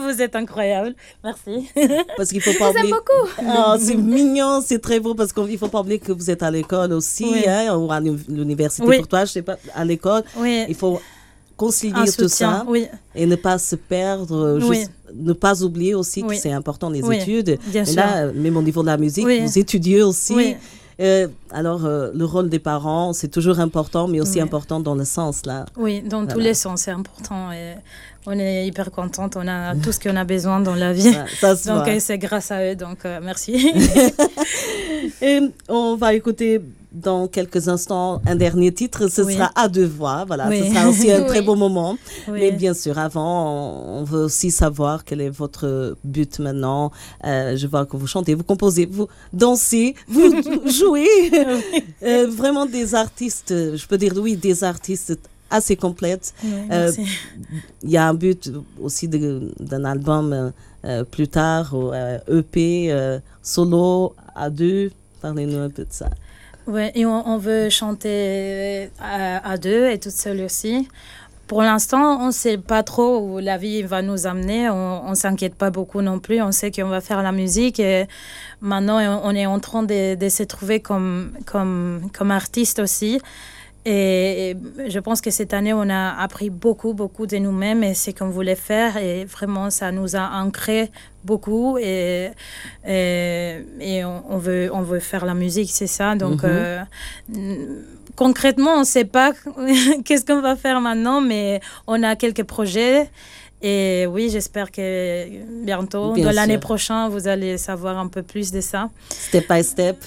vous 0.00 0.22
êtes 0.22 0.36
incroyables. 0.36 0.94
Merci. 1.24 1.68
Parce 2.16 2.30
qu'il 2.30 2.40
faut 2.40 2.52
pas 2.54 2.70
vous 2.70 2.76
aime 2.78 2.84
oublier. 2.86 2.92
beaucoup. 2.94 3.30
Ah, 3.48 3.76
c'est 3.80 3.94
mignon, 3.96 4.62
c'est 4.64 4.78
très 4.80 5.00
beau 5.00 5.14
parce 5.14 5.32
qu'il 5.32 5.42
ne 5.44 5.56
faut 5.56 5.68
pas 5.68 5.80
oublier 5.80 5.98
que 5.98 6.12
vous 6.12 6.30
êtes 6.30 6.42
à 6.42 6.50
l'école 6.50 6.92
aussi, 6.92 7.26
Oui. 7.30 7.44
hein, 7.48 7.76
ou 7.76 7.90
à 7.90 8.00
l'uni- 8.00 8.18
l'université 8.28 8.86
Oui. 8.86 8.98
pour 8.98 9.08
toi, 9.08 9.24
je 9.24 9.39
sais 9.40 9.42
pas, 9.42 9.56
à 9.74 9.84
l'école. 9.84 10.22
Oui. 10.36 10.64
Il 10.68 10.74
faut 10.74 11.00
concilier 11.56 12.10
tout 12.16 12.28
ça 12.28 12.64
Oui, 12.66 12.86
et 13.14 13.26
ne 13.26 13.36
pas 13.36 13.58
se 13.58 13.76
perdre, 13.76 14.58
Oui. 14.62 14.78
juste 14.78 14.90
ne 15.14 15.32
pas 15.32 15.62
oublier 15.62 15.94
aussi 15.94 16.22
que 16.22 16.34
c'est 16.34 16.52
important 16.52 16.88
les 16.88 17.04
études. 17.16 17.58
bien 17.66 17.84
Et 17.84 17.94
là, 17.94 18.32
même 18.32 18.56
au 18.56 18.62
niveau 18.62 18.82
de 18.82 18.86
la 18.86 18.96
musique, 18.96 19.26
vous 19.26 19.58
étudiez 19.58 20.02
aussi. 20.02 20.56
Euh, 21.00 21.28
alors, 21.50 21.86
euh, 21.86 22.10
le 22.14 22.26
rôle 22.26 22.50
des 22.50 22.58
parents, 22.58 23.14
c'est 23.14 23.28
toujours 23.28 23.58
important, 23.58 24.06
mais 24.06 24.20
aussi 24.20 24.34
Oui. 24.34 24.40
important 24.42 24.80
dans 24.80 24.94
le 24.94 25.06
sens 25.06 25.46
là. 25.46 25.64
oui, 25.78 26.02
dans 26.02 26.26
tous 26.26 26.38
les 26.38 26.52
sens, 26.52 26.82
c'est 26.82 26.90
important. 26.90 27.50
Et 27.52 27.74
on 28.26 28.38
est 28.38 28.66
hyper 28.66 28.90
contente. 28.90 29.34
On 29.36 29.48
a 29.48 29.74
tout 29.76 29.92
ce 29.92 29.98
qu'on 29.98 30.14
a 30.16 30.24
besoin 30.24 30.60
dans 30.60 30.74
la 30.74 30.92
vie. 30.92 31.10
Ça, 31.14 31.24
ça 31.40 31.56
se 31.56 31.68
Donc, 31.68 31.88
euh, 31.88 31.96
c'est 32.00 32.18
grâce 32.18 32.50
à 32.50 32.58
eux. 32.66 32.76
Donc, 32.76 32.98
merci. 33.22 33.52
Et 35.22 35.40
on 35.70 35.96
va 35.96 36.12
écouter 36.12 36.60
dans 36.92 37.28
quelques 37.28 37.68
instants 37.68 38.20
un 38.26 38.36
dernier 38.36 38.72
titre. 38.72 39.08
Ce 39.08 39.22
Oui. 39.22 39.34
sera 39.34 39.50
à 39.54 39.68
deux 39.68 39.86
voix. 39.86 40.24
Voilà, 40.26 40.48
Oui. 40.48 40.60
ce 40.64 40.74
sera 40.74 40.88
aussi 40.88 41.10
un 41.10 41.22
très 41.24 41.42
beau 41.42 41.54
moment. 41.54 41.96
Mais 42.30 42.52
bien 42.52 42.74
sûr, 42.74 42.98
avant, 42.98 43.98
on, 43.98 44.04
veut 44.04 44.24
aussi 44.24 44.50
savoir 44.50 45.04
quel 45.04 45.20
est 45.20 45.30
votre 45.30 45.96
but 46.04 46.38
maintenant. 46.38 46.90
Euh, 47.24 47.56
je 47.56 47.66
vois 47.66 47.86
que 47.86 47.96
vous 47.96 48.06
chantez, 48.06 48.34
vous 48.34 48.44
composez, 48.44 48.86
vous 48.86 49.08
dansez, 49.32 49.94
vous 50.08 50.32
jouez. 50.66 51.08
Euh, 52.02 52.26
vraiment 52.30 52.66
des 52.66 52.94
artistes, 52.94 53.50
je 53.50 53.86
peux 53.86 53.98
dire 53.98 54.12
oui, 54.16 54.36
des 54.36 54.64
artistes 54.64 55.16
assez 55.50 55.76
complètes. 55.76 56.32
Euh. 56.70 56.92
Il 57.82 57.90
y 57.90 57.96
a 57.96 58.08
un 58.08 58.14
but 58.14 58.50
aussi 58.80 59.08
d'un 59.08 59.84
album 59.84 60.52
plus 61.10 61.28
tard, 61.28 61.74
EP, 62.28 62.90
euh, 62.90 63.18
solo, 63.42 64.14
à 64.34 64.48
deux. 64.50 64.90
Parlez-nous 65.20 65.58
un 65.58 65.68
peu 65.68 65.82
de 65.84 65.92
ça. 65.92 66.08
Ouais, 66.66 66.92
et 66.94 67.04
on, 67.06 67.38
veut 67.38 67.68
chanter 67.68 68.90
à, 69.00 69.50
à 69.50 69.56
deux 69.56 69.88
et 69.90 69.98
toute 69.98 70.12
seule 70.12 70.42
aussi. 70.42 70.88
Pour 71.50 71.62
l'instant, 71.62 72.20
on 72.20 72.26
ne 72.28 72.30
sait 72.30 72.58
pas 72.58 72.84
trop 72.84 73.18
où 73.18 73.38
la 73.40 73.56
vie 73.56 73.82
va 73.82 74.02
nous 74.02 74.28
amener. 74.28 74.70
On 74.70 75.10
ne 75.10 75.14
s'inquiète 75.16 75.56
pas 75.56 75.70
beaucoup 75.70 76.00
non 76.00 76.20
plus. 76.20 76.40
On 76.40 76.52
sait 76.52 76.70
qu'on 76.70 76.86
va 76.86 77.00
faire 77.00 77.24
la 77.24 77.32
musique 77.32 77.80
et 77.80 78.06
maintenant, 78.60 79.20
on 79.24 79.34
est 79.34 79.46
en 79.46 79.58
train 79.58 79.82
de, 79.82 80.14
de 80.14 80.28
se 80.28 80.44
trouver 80.44 80.78
comme, 80.78 81.32
comme, 81.46 82.08
comme 82.16 82.30
artiste 82.30 82.78
aussi. 82.78 83.20
Et, 83.86 84.56
je 84.88 84.98
pense 84.98 85.20
que 85.22 85.30
cette 85.30 85.54
année, 85.54 85.72
on 85.72 85.88
a 85.88 86.10
appris 86.20 86.50
beaucoup, 86.50 86.92
beaucoup 86.92 87.26
de 87.26 87.36
nous-mêmes 87.38 87.82
et 87.82 87.94
ce 87.94 88.10
qu'on 88.10 88.28
voulait 88.28 88.54
faire. 88.54 88.96
Et 88.98 89.24
vraiment, 89.24 89.70
ça 89.70 89.90
nous 89.90 90.16
a 90.16 90.30
ancré 90.42 90.90
beaucoup. 91.24 91.78
Et, 91.78 92.30
et, 92.86 93.64
et 93.80 94.04
on, 94.04 94.22
on 94.28 94.36
veut, 94.38 94.70
on 94.72 94.82
veut 94.82 95.00
faire 95.00 95.24
la 95.24 95.34
musique, 95.34 95.70
c'est 95.72 95.86
ça. 95.86 96.14
Donc, 96.14 96.42
Mhm. 96.42 96.50
euh, 96.52 96.82
concrètement, 98.16 98.74
on 98.74 98.80
ne 98.80 98.84
sait 98.84 99.04
pas 99.06 99.32
qu'est-ce 100.04 100.24
qu'on 100.26 100.42
va 100.42 100.56
faire 100.56 100.80
maintenant, 100.80 101.20
mais 101.20 101.60
on 101.86 102.02
a 102.02 102.16
quelques 102.16 102.44
projets. 102.44 103.08
Et 103.62 104.06
oui, 104.06 104.30
j'espère 104.30 104.70
que 104.70 105.26
bientôt, 105.64 106.12
Bien 106.12 106.24
dans 106.26 106.32
l'année 106.32 106.58
prochaine, 106.58 107.08
vous 107.10 107.28
allez 107.28 107.58
savoir 107.58 107.98
un 107.98 108.08
peu 108.08 108.22
plus 108.22 108.50
de 108.52 108.60
ça. 108.62 108.88
Step 109.10 109.46
by 109.50 109.62
step. 109.62 109.98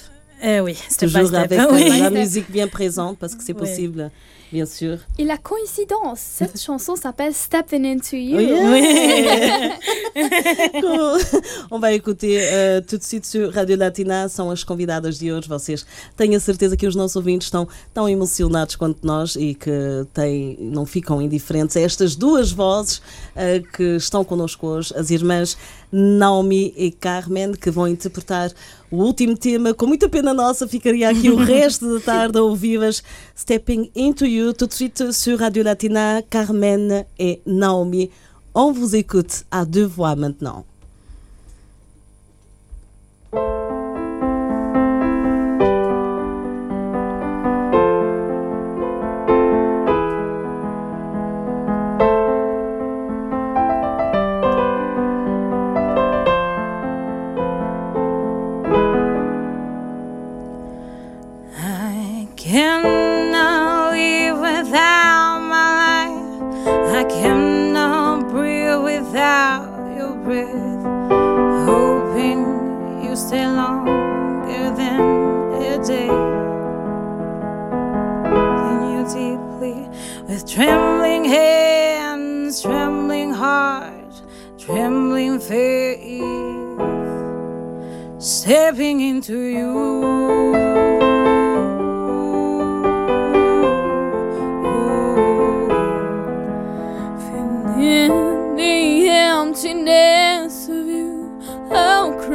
Eh 0.46 0.60
oui, 0.60 0.76
Toujours 0.98 1.28
step. 1.28 1.34
avec 1.52 1.58
euh, 1.58 1.66
Oui. 1.72 2.00
la 2.00 2.10
musique 2.20 2.50
bien 2.50 2.68
présente 2.68 3.16
parce 3.18 3.34
que 3.34 3.42
c'est 3.42 3.54
Oui. 3.54 3.60
possible, 3.60 4.10
bien 4.52 4.66
sûr. 4.66 4.98
Et 5.18 5.24
la 5.24 5.38
coïncidence, 5.38 6.20
cette 6.20 6.60
chanson 6.60 6.96
s'appelle 6.96 7.32
Stepping 7.32 7.86
Into 7.86 8.16
You. 8.16 8.36
On 11.70 11.78
vai 11.80 11.94
écouter 11.94 12.40
uh, 12.42 12.82
tudo 12.86 13.02
isso 13.02 13.50
Rádio 13.50 13.76
Latina, 13.78 14.28
são 14.28 14.50
as 14.50 14.62
convidadas 14.62 15.18
de 15.18 15.32
hoje. 15.32 15.48
Vocês 15.48 15.86
tenho 16.16 16.36
a 16.36 16.40
certeza 16.40 16.76
que 16.76 16.86
os 16.86 16.94
nossos 16.94 17.16
ouvintes 17.16 17.46
estão 17.46 17.66
tão 17.94 18.06
emocionados 18.08 18.76
quanto 18.76 19.04
nós 19.06 19.36
e 19.36 19.54
que 19.54 19.70
têm, 20.12 20.58
não 20.60 20.84
ficam 20.84 21.22
indiferentes 21.22 21.76
a 21.76 21.80
estas 21.80 22.14
duas 22.14 22.52
vozes 22.52 22.98
uh, 22.98 23.62
que 23.76 23.96
estão 23.96 24.22
connosco 24.24 24.66
hoje, 24.66 24.92
as 24.94 25.10
irmãs 25.10 25.56
Naomi 25.96 26.74
e 26.76 26.90
Carmen, 26.90 27.52
que 27.52 27.70
vão 27.70 27.86
interpretar 27.86 28.50
o 28.90 28.96
último 28.96 29.36
tema. 29.36 29.72
Com 29.72 29.86
muita 29.86 30.08
pena 30.08 30.34
nossa, 30.34 30.66
ficaria 30.66 31.08
aqui 31.08 31.30
o 31.30 31.36
resto 31.44 31.94
da 31.94 32.00
tarde 32.00 32.36
a 32.36 32.42
ouvi-las. 32.42 33.04
Stepping 33.36 33.92
Into 33.94 34.26
You, 34.26 34.52
tout 34.52 34.66
de 34.66 34.74
suite 34.74 35.12
sur 35.12 35.38
Radio 35.38 35.62
Latina, 35.62 36.20
Carmen 36.28 37.04
et 37.16 37.40
Naomi. 37.46 38.10
On 38.52 38.72
vous 38.72 38.96
écoute 38.96 39.44
à 39.52 39.64
deux 39.64 39.86
voix 39.86 40.16
maintenant. 40.16 40.64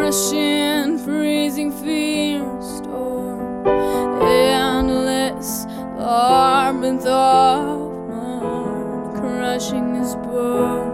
Crushing, 0.10 0.98
freezing 0.98 1.72
fear 1.72 2.42
storm, 2.60 3.68
endless 4.24 5.68
labyrinth 6.00 7.06
of 7.06 7.92
mine, 8.10 9.20
crushing 9.20 9.94
this 9.94 10.16
bone. 10.16 10.90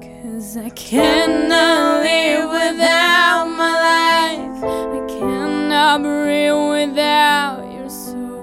Cause 0.00 0.56
I 0.56 0.70
cannot 0.70 2.02
live 2.02 2.48
without 2.48 3.44
my 3.44 3.74
life, 3.92 4.64
I 4.64 5.06
cannot 5.06 6.00
breathe 6.00 6.88
without 6.88 7.70
your 7.74 7.90
soul. 7.90 8.42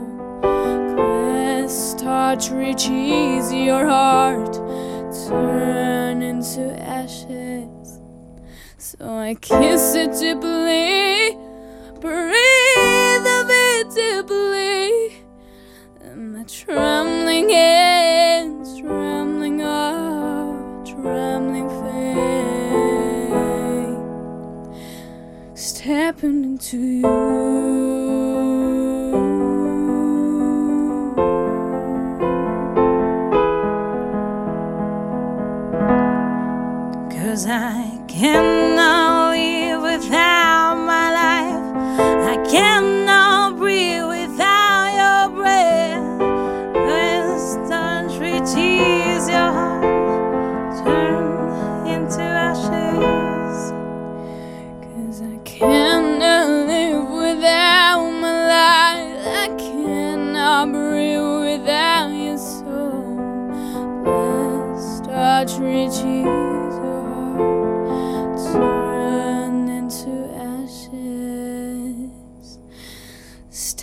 Quest 0.93 1.97
touch 1.97 2.51
reaches 2.51 3.51
your 3.51 3.88
heart, 3.88 4.55
I 9.25 9.33
kiss 9.33 9.95
it 9.95 10.11
deeply, 10.19 11.35
breathe 11.99 13.25
of 13.25 13.49
it 13.49 13.89
deeply. 13.89 15.17
And 16.01 16.33
my 16.33 16.43
trembling 16.43 17.49
hands, 17.49 18.79
trembling 18.79 19.61
heart, 19.61 20.85
trembling 20.85 21.69
faith, 25.49 25.57
stepping 25.57 26.43
into 26.43 26.77
you. 26.77 27.55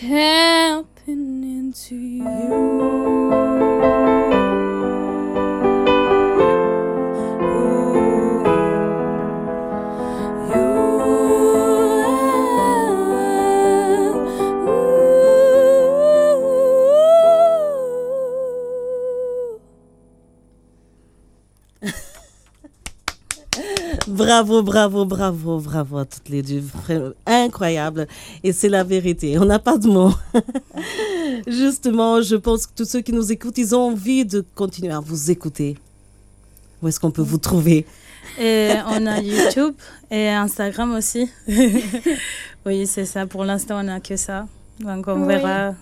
You. 0.03 0.43
Bravo, 24.23 24.63
bravo, 24.63 25.05
bravo, 25.05 25.61
bravo 25.61 25.99
à 25.99 26.05
toutes 26.05 26.29
les 26.29 26.43
deux. 26.43 26.63
Incroyable. 27.45 28.07
Et 28.45 28.53
c'est 28.53 28.69
la 28.69 28.85
vérité. 28.85 29.39
On 29.39 29.45
n'a 29.45 29.59
pas 29.59 29.79
de 29.79 29.89
mots. 29.89 30.13
Justement, 31.47 32.21
je 32.23 32.37
pense 32.37 32.67
que 32.67 32.73
tous 32.77 32.85
ceux 32.85 33.01
qui 33.01 33.13
nous 33.13 33.31
écoutent, 33.33 33.59
ils 33.59 33.75
ont 33.75 33.89
envie 33.93 34.25
de 34.25 34.45
continuer 34.55 34.93
à 34.93 35.01
vous 35.01 35.31
écouter. 35.31 35.77
Où 36.83 36.89
est-ce 36.89 36.99
qu'on 37.01 37.11
peut 37.11 37.23
vous 37.23 37.39
trouver? 37.39 37.87
Et 38.41 38.71
on 38.89 39.07
a 39.07 39.21
YouTube 39.21 39.75
et 40.11 40.29
Instagram 40.29 40.95
aussi. 40.95 41.29
oui, 42.67 42.87
c'est 42.87 43.05
ça. 43.05 43.27
Pour 43.27 43.45
l'instant, 43.45 43.81
on 43.81 43.85
n'a 43.85 44.01
que 44.01 44.17
ça. 44.17 44.47
Donc, 44.81 45.07
on 45.09 45.21
Oui. 45.23 45.29
verra 45.29 45.75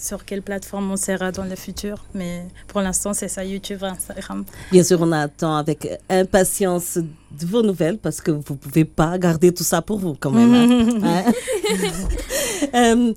sur 0.00 0.24
quelle 0.24 0.42
plateforme 0.42 0.90
on 0.90 0.96
sera 0.96 1.32
dans 1.32 1.44
le 1.44 1.56
futur. 1.56 2.04
Mais 2.14 2.46
pour 2.66 2.80
l'instant, 2.80 3.12
c'est 3.14 3.28
ça, 3.28 3.44
YouTube 3.44 3.82
Instagram. 3.82 4.44
Bien 4.72 4.82
sûr, 4.82 5.00
on 5.00 5.12
attend 5.12 5.56
avec 5.56 5.88
impatience 6.08 6.96
de 6.96 7.46
vos 7.46 7.62
nouvelles 7.62 7.98
parce 7.98 8.20
que 8.20 8.30
vous 8.30 8.38
ne 8.50 8.56
pouvez 8.56 8.84
pas 8.84 9.18
garder 9.18 9.52
tout 9.52 9.64
ça 9.64 9.82
pour 9.82 9.98
vous 9.98 10.16
quand 10.18 10.30
même. 10.30 10.54
hein. 10.54 10.98
Hein? 11.02 11.32
Euh, 12.74 13.12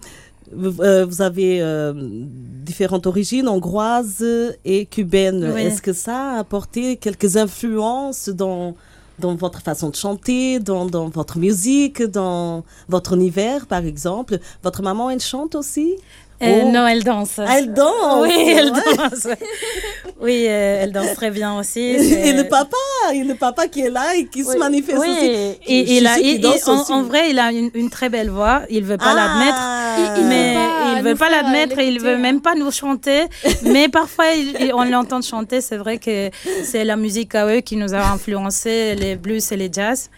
vous, 0.53 0.81
euh, 0.81 1.05
vous 1.05 1.21
avez 1.21 1.61
euh, 1.61 1.93
différentes 1.95 3.07
origines, 3.07 3.47
hongroises 3.47 4.25
et 4.65 4.85
cubaines. 4.85 5.51
Oui. 5.53 5.61
Est-ce 5.63 5.81
que 5.81 5.93
ça 5.93 6.33
a 6.33 6.39
apporté 6.39 6.97
quelques 6.97 7.37
influences 7.37 8.29
dans, 8.29 8.75
dans 9.19 9.35
votre 9.35 9.61
façon 9.61 9.89
de 9.89 9.95
chanter, 9.95 10.59
dans, 10.59 10.85
dans 10.85 11.09
votre 11.09 11.37
musique, 11.39 12.03
dans 12.03 12.63
votre 12.89 13.13
univers, 13.13 13.65
par 13.65 13.83
exemple? 13.85 14.39
Votre 14.63 14.81
maman, 14.83 15.09
elle 15.09 15.21
chante 15.21 15.55
aussi? 15.55 15.95
Euh, 16.41 16.61
Oh. 16.63 16.71
Non, 16.71 16.87
elle 16.87 17.03
danse. 17.03 17.39
Elle 17.39 17.73
danse 17.73 18.21
Oui, 18.21 18.33
elle 18.57 18.71
ouais. 18.71 18.95
danse. 18.97 19.27
oui, 20.21 20.45
euh, 20.47 20.81
elle 20.83 20.91
danse 20.91 21.13
très 21.15 21.29
bien 21.31 21.57
aussi. 21.57 21.79
Et 21.81 22.33
le 22.33 22.47
papa, 22.47 22.75
et 23.13 23.23
le 23.23 23.35
papa 23.35 23.67
qui 23.67 23.81
est 23.81 23.89
là 23.89 24.15
et 24.15 24.25
qui 24.25 24.43
se 24.43 24.57
manifeste 24.57 24.97
oui. 24.99 25.07
aussi. 25.09 25.25
Et, 25.67 25.97
il 25.97 26.07
a, 26.07 26.15
en, 26.15 26.81
aussi. 26.81 26.91
en 26.93 27.03
vrai, 27.03 27.29
il 27.29 27.39
a 27.39 27.51
une, 27.51 27.69
une 27.73 27.89
très 27.89 28.09
belle 28.09 28.29
voix. 28.29 28.61
Il 28.69 28.83
veut 28.83 28.97
pas 28.97 29.13
l'admettre. 29.13 29.57
Ah. 29.59 29.95
Il- 30.17 30.21
il 30.21 30.27
mais 30.27 30.53
veut 30.53 30.59
pas 30.59 30.93
il 30.97 31.03
veut 31.03 31.15
pas 31.15 31.29
l'admettre 31.29 31.79
et 31.79 31.87
il 31.87 31.99
veut 31.99 32.15
hein. 32.15 32.17
même 32.17 32.41
pas 32.41 32.55
nous 32.55 32.71
chanter. 32.71 33.25
mais 33.63 33.87
parfois, 33.89 34.25
il- 34.35 34.55
il- 34.59 34.73
on 34.73 34.83
l'entend 34.83 35.21
chanter. 35.21 35.61
C'est 35.61 35.77
vrai 35.77 35.97
que 35.97 36.29
c'est 36.63 36.83
la 36.85 36.95
musique 36.95 37.35
à 37.35 37.45
eux 37.47 37.59
qui 37.61 37.75
nous 37.75 37.93
a 37.93 37.99
influencé, 37.99 38.95
les 38.95 39.15
blues 39.15 39.51
et 39.51 39.57
les 39.57 39.69
jazz, 39.71 40.09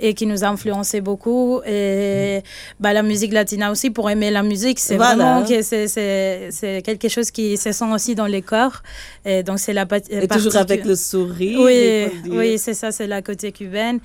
et 0.00 0.14
qui 0.14 0.26
nous 0.26 0.44
a 0.44 0.48
influencé 0.48 1.00
beaucoup. 1.00 1.60
Et 1.66 2.42
bah, 2.80 2.92
la 2.92 3.02
musique 3.02 3.32
latina 3.32 3.70
aussi, 3.70 3.90
pour 3.90 4.10
aimer 4.10 4.30
la 4.30 4.42
musique, 4.42 4.78
c'est 4.80 4.96
Voilà. 4.96 5.14
vraiment 5.14 5.46
que 5.46 5.62
c'est- 5.62 5.88
c'est 5.88 6.48
c'est 6.50 6.82
quelque 6.82 7.08
chose 7.08 7.30
qui 7.30 7.56
se 7.56 7.72
sent 7.72 7.90
aussi 7.92 8.14
dans 8.14 8.26
les 8.26 8.42
corps. 8.42 8.82
Et 9.24 9.42
donc, 9.42 9.58
c'est 9.58 9.72
la 9.72 9.86
Et 10.10 10.28
toujours 10.28 10.56
avec 10.56 10.84
le 10.84 10.96
sourire. 10.96 11.60
oui, 11.60 12.06
oui, 12.30 12.58
c'est 12.58 12.74
ça, 12.74 12.90
c'est 12.92 13.06
la 13.06 13.22
côté 13.22 13.52
cubaine. 13.52 13.98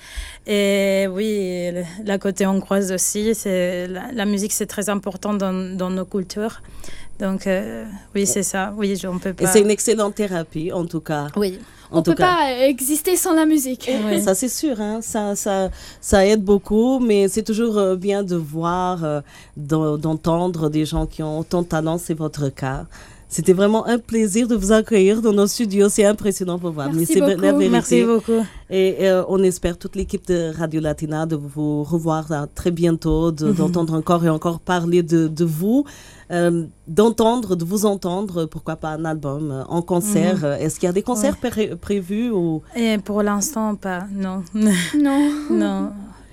Et 0.47 1.07
oui, 1.11 1.71
la 2.05 2.17
côté 2.17 2.45
hongroise 2.45 2.91
aussi. 2.91 3.33
C'est 3.35 3.87
la, 3.87 4.03
la 4.13 4.25
musique, 4.25 4.53
c'est 4.53 4.65
très 4.65 4.89
important 4.89 5.33
dans, 5.33 5.75
dans 5.75 5.89
nos 5.89 6.05
cultures. 6.05 6.61
Donc 7.19 7.47
euh, 7.47 7.85
oui, 8.15 8.25
c'est 8.25 8.43
ça. 8.43 8.73
Oui, 8.77 8.95
je- 8.95 9.07
on 9.07 9.19
peut 9.19 9.29
Et 9.29 9.33
pas. 9.33 9.47
c'est 9.47 9.61
une 9.61 9.69
excellente 9.71 10.15
thérapie, 10.15 10.71
en 10.71 10.85
tout 10.85 11.01
cas. 11.01 11.27
Oui. 11.35 11.59
En 11.91 11.97
On 11.99 12.01
tout 12.03 12.11
peut 12.11 12.17
cas. 12.17 12.35
pas 12.35 12.65
exister 12.67 13.15
sans 13.15 13.33
la 13.33 13.45
musique. 13.47 13.89
Oui. 14.05 14.21
Ça, 14.21 14.35
c'est 14.35 14.47
sûr, 14.47 14.79
hein. 14.79 14.99
ça, 15.01 15.35
ça, 15.35 15.69
ça 15.99 16.25
aide 16.25 16.43
beaucoup, 16.43 16.99
mais 16.99 17.27
c'est 17.27 17.41
toujours 17.43 17.77
euh, 17.79 17.95
bien 17.95 18.21
de 18.23 18.35
voir, 18.35 19.03
euh, 19.03 19.21
d'en- 19.57 19.97
d'entendre 19.97 20.69
des 20.69 20.85
gens 20.85 21.07
qui 21.07 21.23
ont 21.23 21.39
autant 21.39 21.63
de 21.63 21.67
talent, 21.67 21.97
c'est 21.97 22.13
votre 22.13 22.49
cas. 22.49 22.85
C'était 23.31 23.53
vraiment 23.53 23.85
un 23.85 23.99
plaisir 23.99 24.47
de 24.47 24.55
vous 24.55 24.71
accueillir 24.71 25.21
dans 25.21 25.33
nos 25.33 25.45
studios, 25.45 25.87
c'est 25.87 26.03
impressionnant 26.03 26.57
pour 26.57 26.71
voir. 26.71 26.91
Merci 26.91 27.21
mais 27.21 27.35
beaucoup. 27.35 27.41
la 27.41 27.51
vérité. 27.51 27.69
Merci 27.69 28.03
beaucoup. 28.03 28.43
Et 28.71 28.95
euh, 29.07 29.23
on 29.29 29.43
espère, 29.43 29.77
toute 29.77 29.95
l'équipe 29.95 30.25
de 30.27 30.51
Radio 30.57 30.81
Latina, 30.81 31.27
de 31.27 31.35
vous 31.35 31.83
revoir 31.83 32.25
là, 32.31 32.47
très 32.55 32.71
bientôt, 32.71 33.31
de- 33.31 33.51
d'entendre 33.51 33.93
encore 33.93 34.25
et 34.25 34.29
encore 34.29 34.59
parler 34.59 35.03
de, 35.03 35.27
de 35.27 35.45
vous, 35.45 35.85
euh, 36.31 36.63
d'entendre, 36.87 37.55
de 37.55 37.63
vous 37.65 37.85
entendre, 37.85 38.45
pourquoi 38.45 38.75
pas 38.77 38.89
un 38.89 39.05
album 39.05 39.51
euh, 39.51 39.63
en 39.69 39.83
concert. 39.83 40.43
Euh, 40.43 40.57
Est-ce 40.57 40.79
qu'il 40.79 40.87
y 40.87 40.89
a 40.89 40.93
des 40.93 41.03
concerts 41.03 41.37
pré- 41.37 41.75
prévus 41.75 42.31
ou... 42.31 42.63
Et 42.75 42.97
pour 42.97 43.21
l'instant, 43.21 43.75
pas. 43.75 44.05
Non. 44.11 44.43
Non, 44.55 45.31
non. 45.51 45.89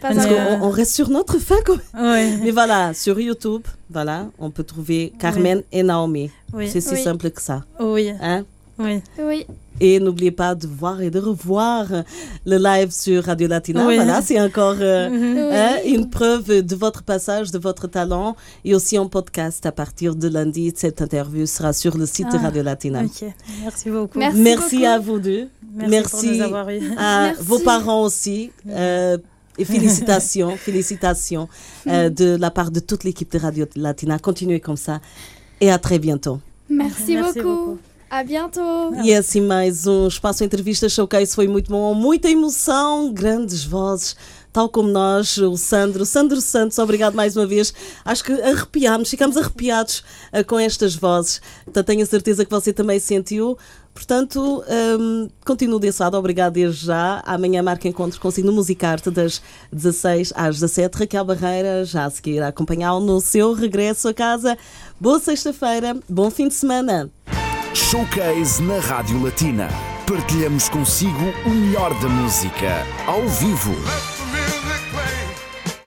Pas 0.09 0.15
Parce 0.15 0.27
Mais, 0.27 0.41
encore. 0.41 0.59
qu'on 0.61 0.67
on 0.67 0.71
reste 0.71 0.95
sur 0.95 1.09
notre 1.11 1.39
fin. 1.39 1.57
quand 1.65 1.77
même. 1.77 2.35
Oui. 2.35 2.41
Mais 2.45 2.51
voilà, 2.51 2.95
sur 2.95 3.19
YouTube, 3.21 3.63
voilà, 3.91 4.27
on 4.39 4.51
peut 4.51 4.65
trouver 4.65 5.13
Carmen 5.19 5.63
et 5.73 5.83
Naomi. 5.83 6.31
Oui. 6.53 6.69
C'est 6.69 6.81
si 6.81 6.95
Oui. 6.95 7.03
simple 7.03 7.31
que 7.31 7.43
ça. 7.43 7.65
Oui. 7.81 8.11
Hein? 8.21 8.45
Oui. 8.79 9.01
Oui. 9.19 9.47
Et 9.79 10.01
n'oubliez 10.01 10.31
pas 10.31 10.55
de 10.55 10.67
voir 10.67 11.03
et 11.03 11.11
de 11.11 11.19
revoir 11.19 11.87
le 12.47 12.57
live 12.57 12.91
sur 12.91 13.25
Radio 13.25 13.47
Latina. 13.47 13.85
Voilà, 13.85 14.23
c'est 14.23 14.41
encore 14.41 14.77
euh, 14.81 15.09
hein, 15.53 15.77
une 15.87 16.09
preuve 16.09 16.63
de 16.63 16.77
votre 16.77 17.03
passage, 17.03 17.51
de 17.51 17.59
votre 17.59 17.87
talent. 17.87 18.37
Et 18.65 18.75
aussi 18.75 18.99
en 18.99 19.07
podcast 19.07 19.67
à 19.67 19.73
partir 19.73 20.15
de 20.15 20.29
lundi. 20.29 20.73
Cette 20.75 21.03
interview 21.03 21.45
sera 21.45 21.75
sur 21.75 21.97
le 21.99 22.07
site 22.07 22.31
de 22.33 22.37
ah, 22.39 22.45
Radio 22.45 22.63
Latina. 22.63 23.03
Merci 23.63 23.91
beaucoup. 23.91 24.19
Merci, 24.19 24.87
à 24.87 24.99
vous 24.99 25.19
deux. 25.19 25.49
Merci, 25.75 26.41
à 26.97 27.33
vos 27.41 27.59
parents 27.59 28.03
aussi. 28.03 28.51
Euh, 28.71 29.19
et 29.59 29.65
félicitations, 29.65 30.57
félicitations 30.57 31.49
euh, 31.87 32.11
de 32.11 32.37
la 32.37 32.51
part 32.51 32.71
de 32.71 32.81
toute 32.81 33.05
l'équipe 33.05 33.31
de 33.31 33.39
Radio 33.39 33.67
Latina. 33.77 34.19
Continuez 34.19 34.61
comme 34.61 34.77
ça 34.77 35.01
et 35.61 35.71
à 35.71 35.79
très 35.79 35.99
bientôt. 35.99 36.41
Merci, 36.69 37.17
beaucoup. 37.17 37.79
A 38.09 38.23
bientôt. 38.23 38.95
E 39.05 39.13
assim 39.13 39.41
mais 39.41 39.87
um 39.87 40.07
espaço 40.07 40.45
entrevista 40.45 40.89
showcase 40.89 41.35
foi 41.35 41.49
muito 41.49 41.71
bom, 41.71 41.93
muita 41.93 42.31
emoção, 42.31 43.13
grandes 43.13 43.65
vozes, 43.65 44.15
tal 44.53 44.69
como 44.69 44.89
nós, 44.89 45.37
o 45.39 45.57
Sandro, 45.57 46.07
Sandro 46.07 46.41
Santos, 46.41 46.79
obrigado 46.79 47.15
mais 47.15 47.37
uma 47.37 47.47
vez. 47.47 47.75
Acho 48.05 48.23
que 48.23 48.33
arrepiámos, 48.33 49.11
ficamos 49.11 49.37
arrepiados 49.37 50.05
uh, 50.33 50.45
com 50.47 50.59
estas 50.59 50.95
vozes. 50.95 51.43
Então 51.67 51.83
tenho 51.83 52.03
a 52.05 52.07
certeza 52.07 52.45
que 52.45 52.51
você 52.51 52.73
também 52.73 53.01
sentiu. 53.01 53.59
Portanto, 53.97 54.63
um, 55.01 55.29
continuo 55.43 55.79
desse 55.79 56.03
lado, 56.03 56.19
obrigado 56.19 56.53
desde 56.53 56.85
já. 56.85 57.23
Amanhã 57.25 57.63
marca 57.63 57.89
encontro 57.89 58.21
consigo 58.21 58.47
no 58.47 58.53
Musicarte 58.53 59.11
das 59.11 59.41
16 59.73 60.35
às 60.37 60.57
17. 60.57 60.99
Raquel 60.99 61.25
Barreira 61.25 61.83
já 61.83 62.05
a 62.05 62.11
seguir 62.11 62.43
a 62.43 62.49
acompanhá-lo 62.49 63.01
no 63.01 63.23
seu 63.23 63.55
regresso 63.55 64.07
a 64.09 64.13
casa. 64.13 64.59
Boa 65.01 65.19
sexta-feira, 65.19 65.97
bom 66.07 66.31
fim 66.31 66.47
de 66.47 66.55
semana. 66.55 67.11
Showcase 67.73 68.63
na 68.63 68.79
Rádio 68.81 69.23
Latina. 69.23 69.69
Partilhamos 70.07 70.69
consigo 70.69 71.33
o 71.47 71.49
melhor 71.49 71.99
da 71.99 72.09
música, 72.09 72.87
ao 73.07 73.27
vivo. 73.27 74.16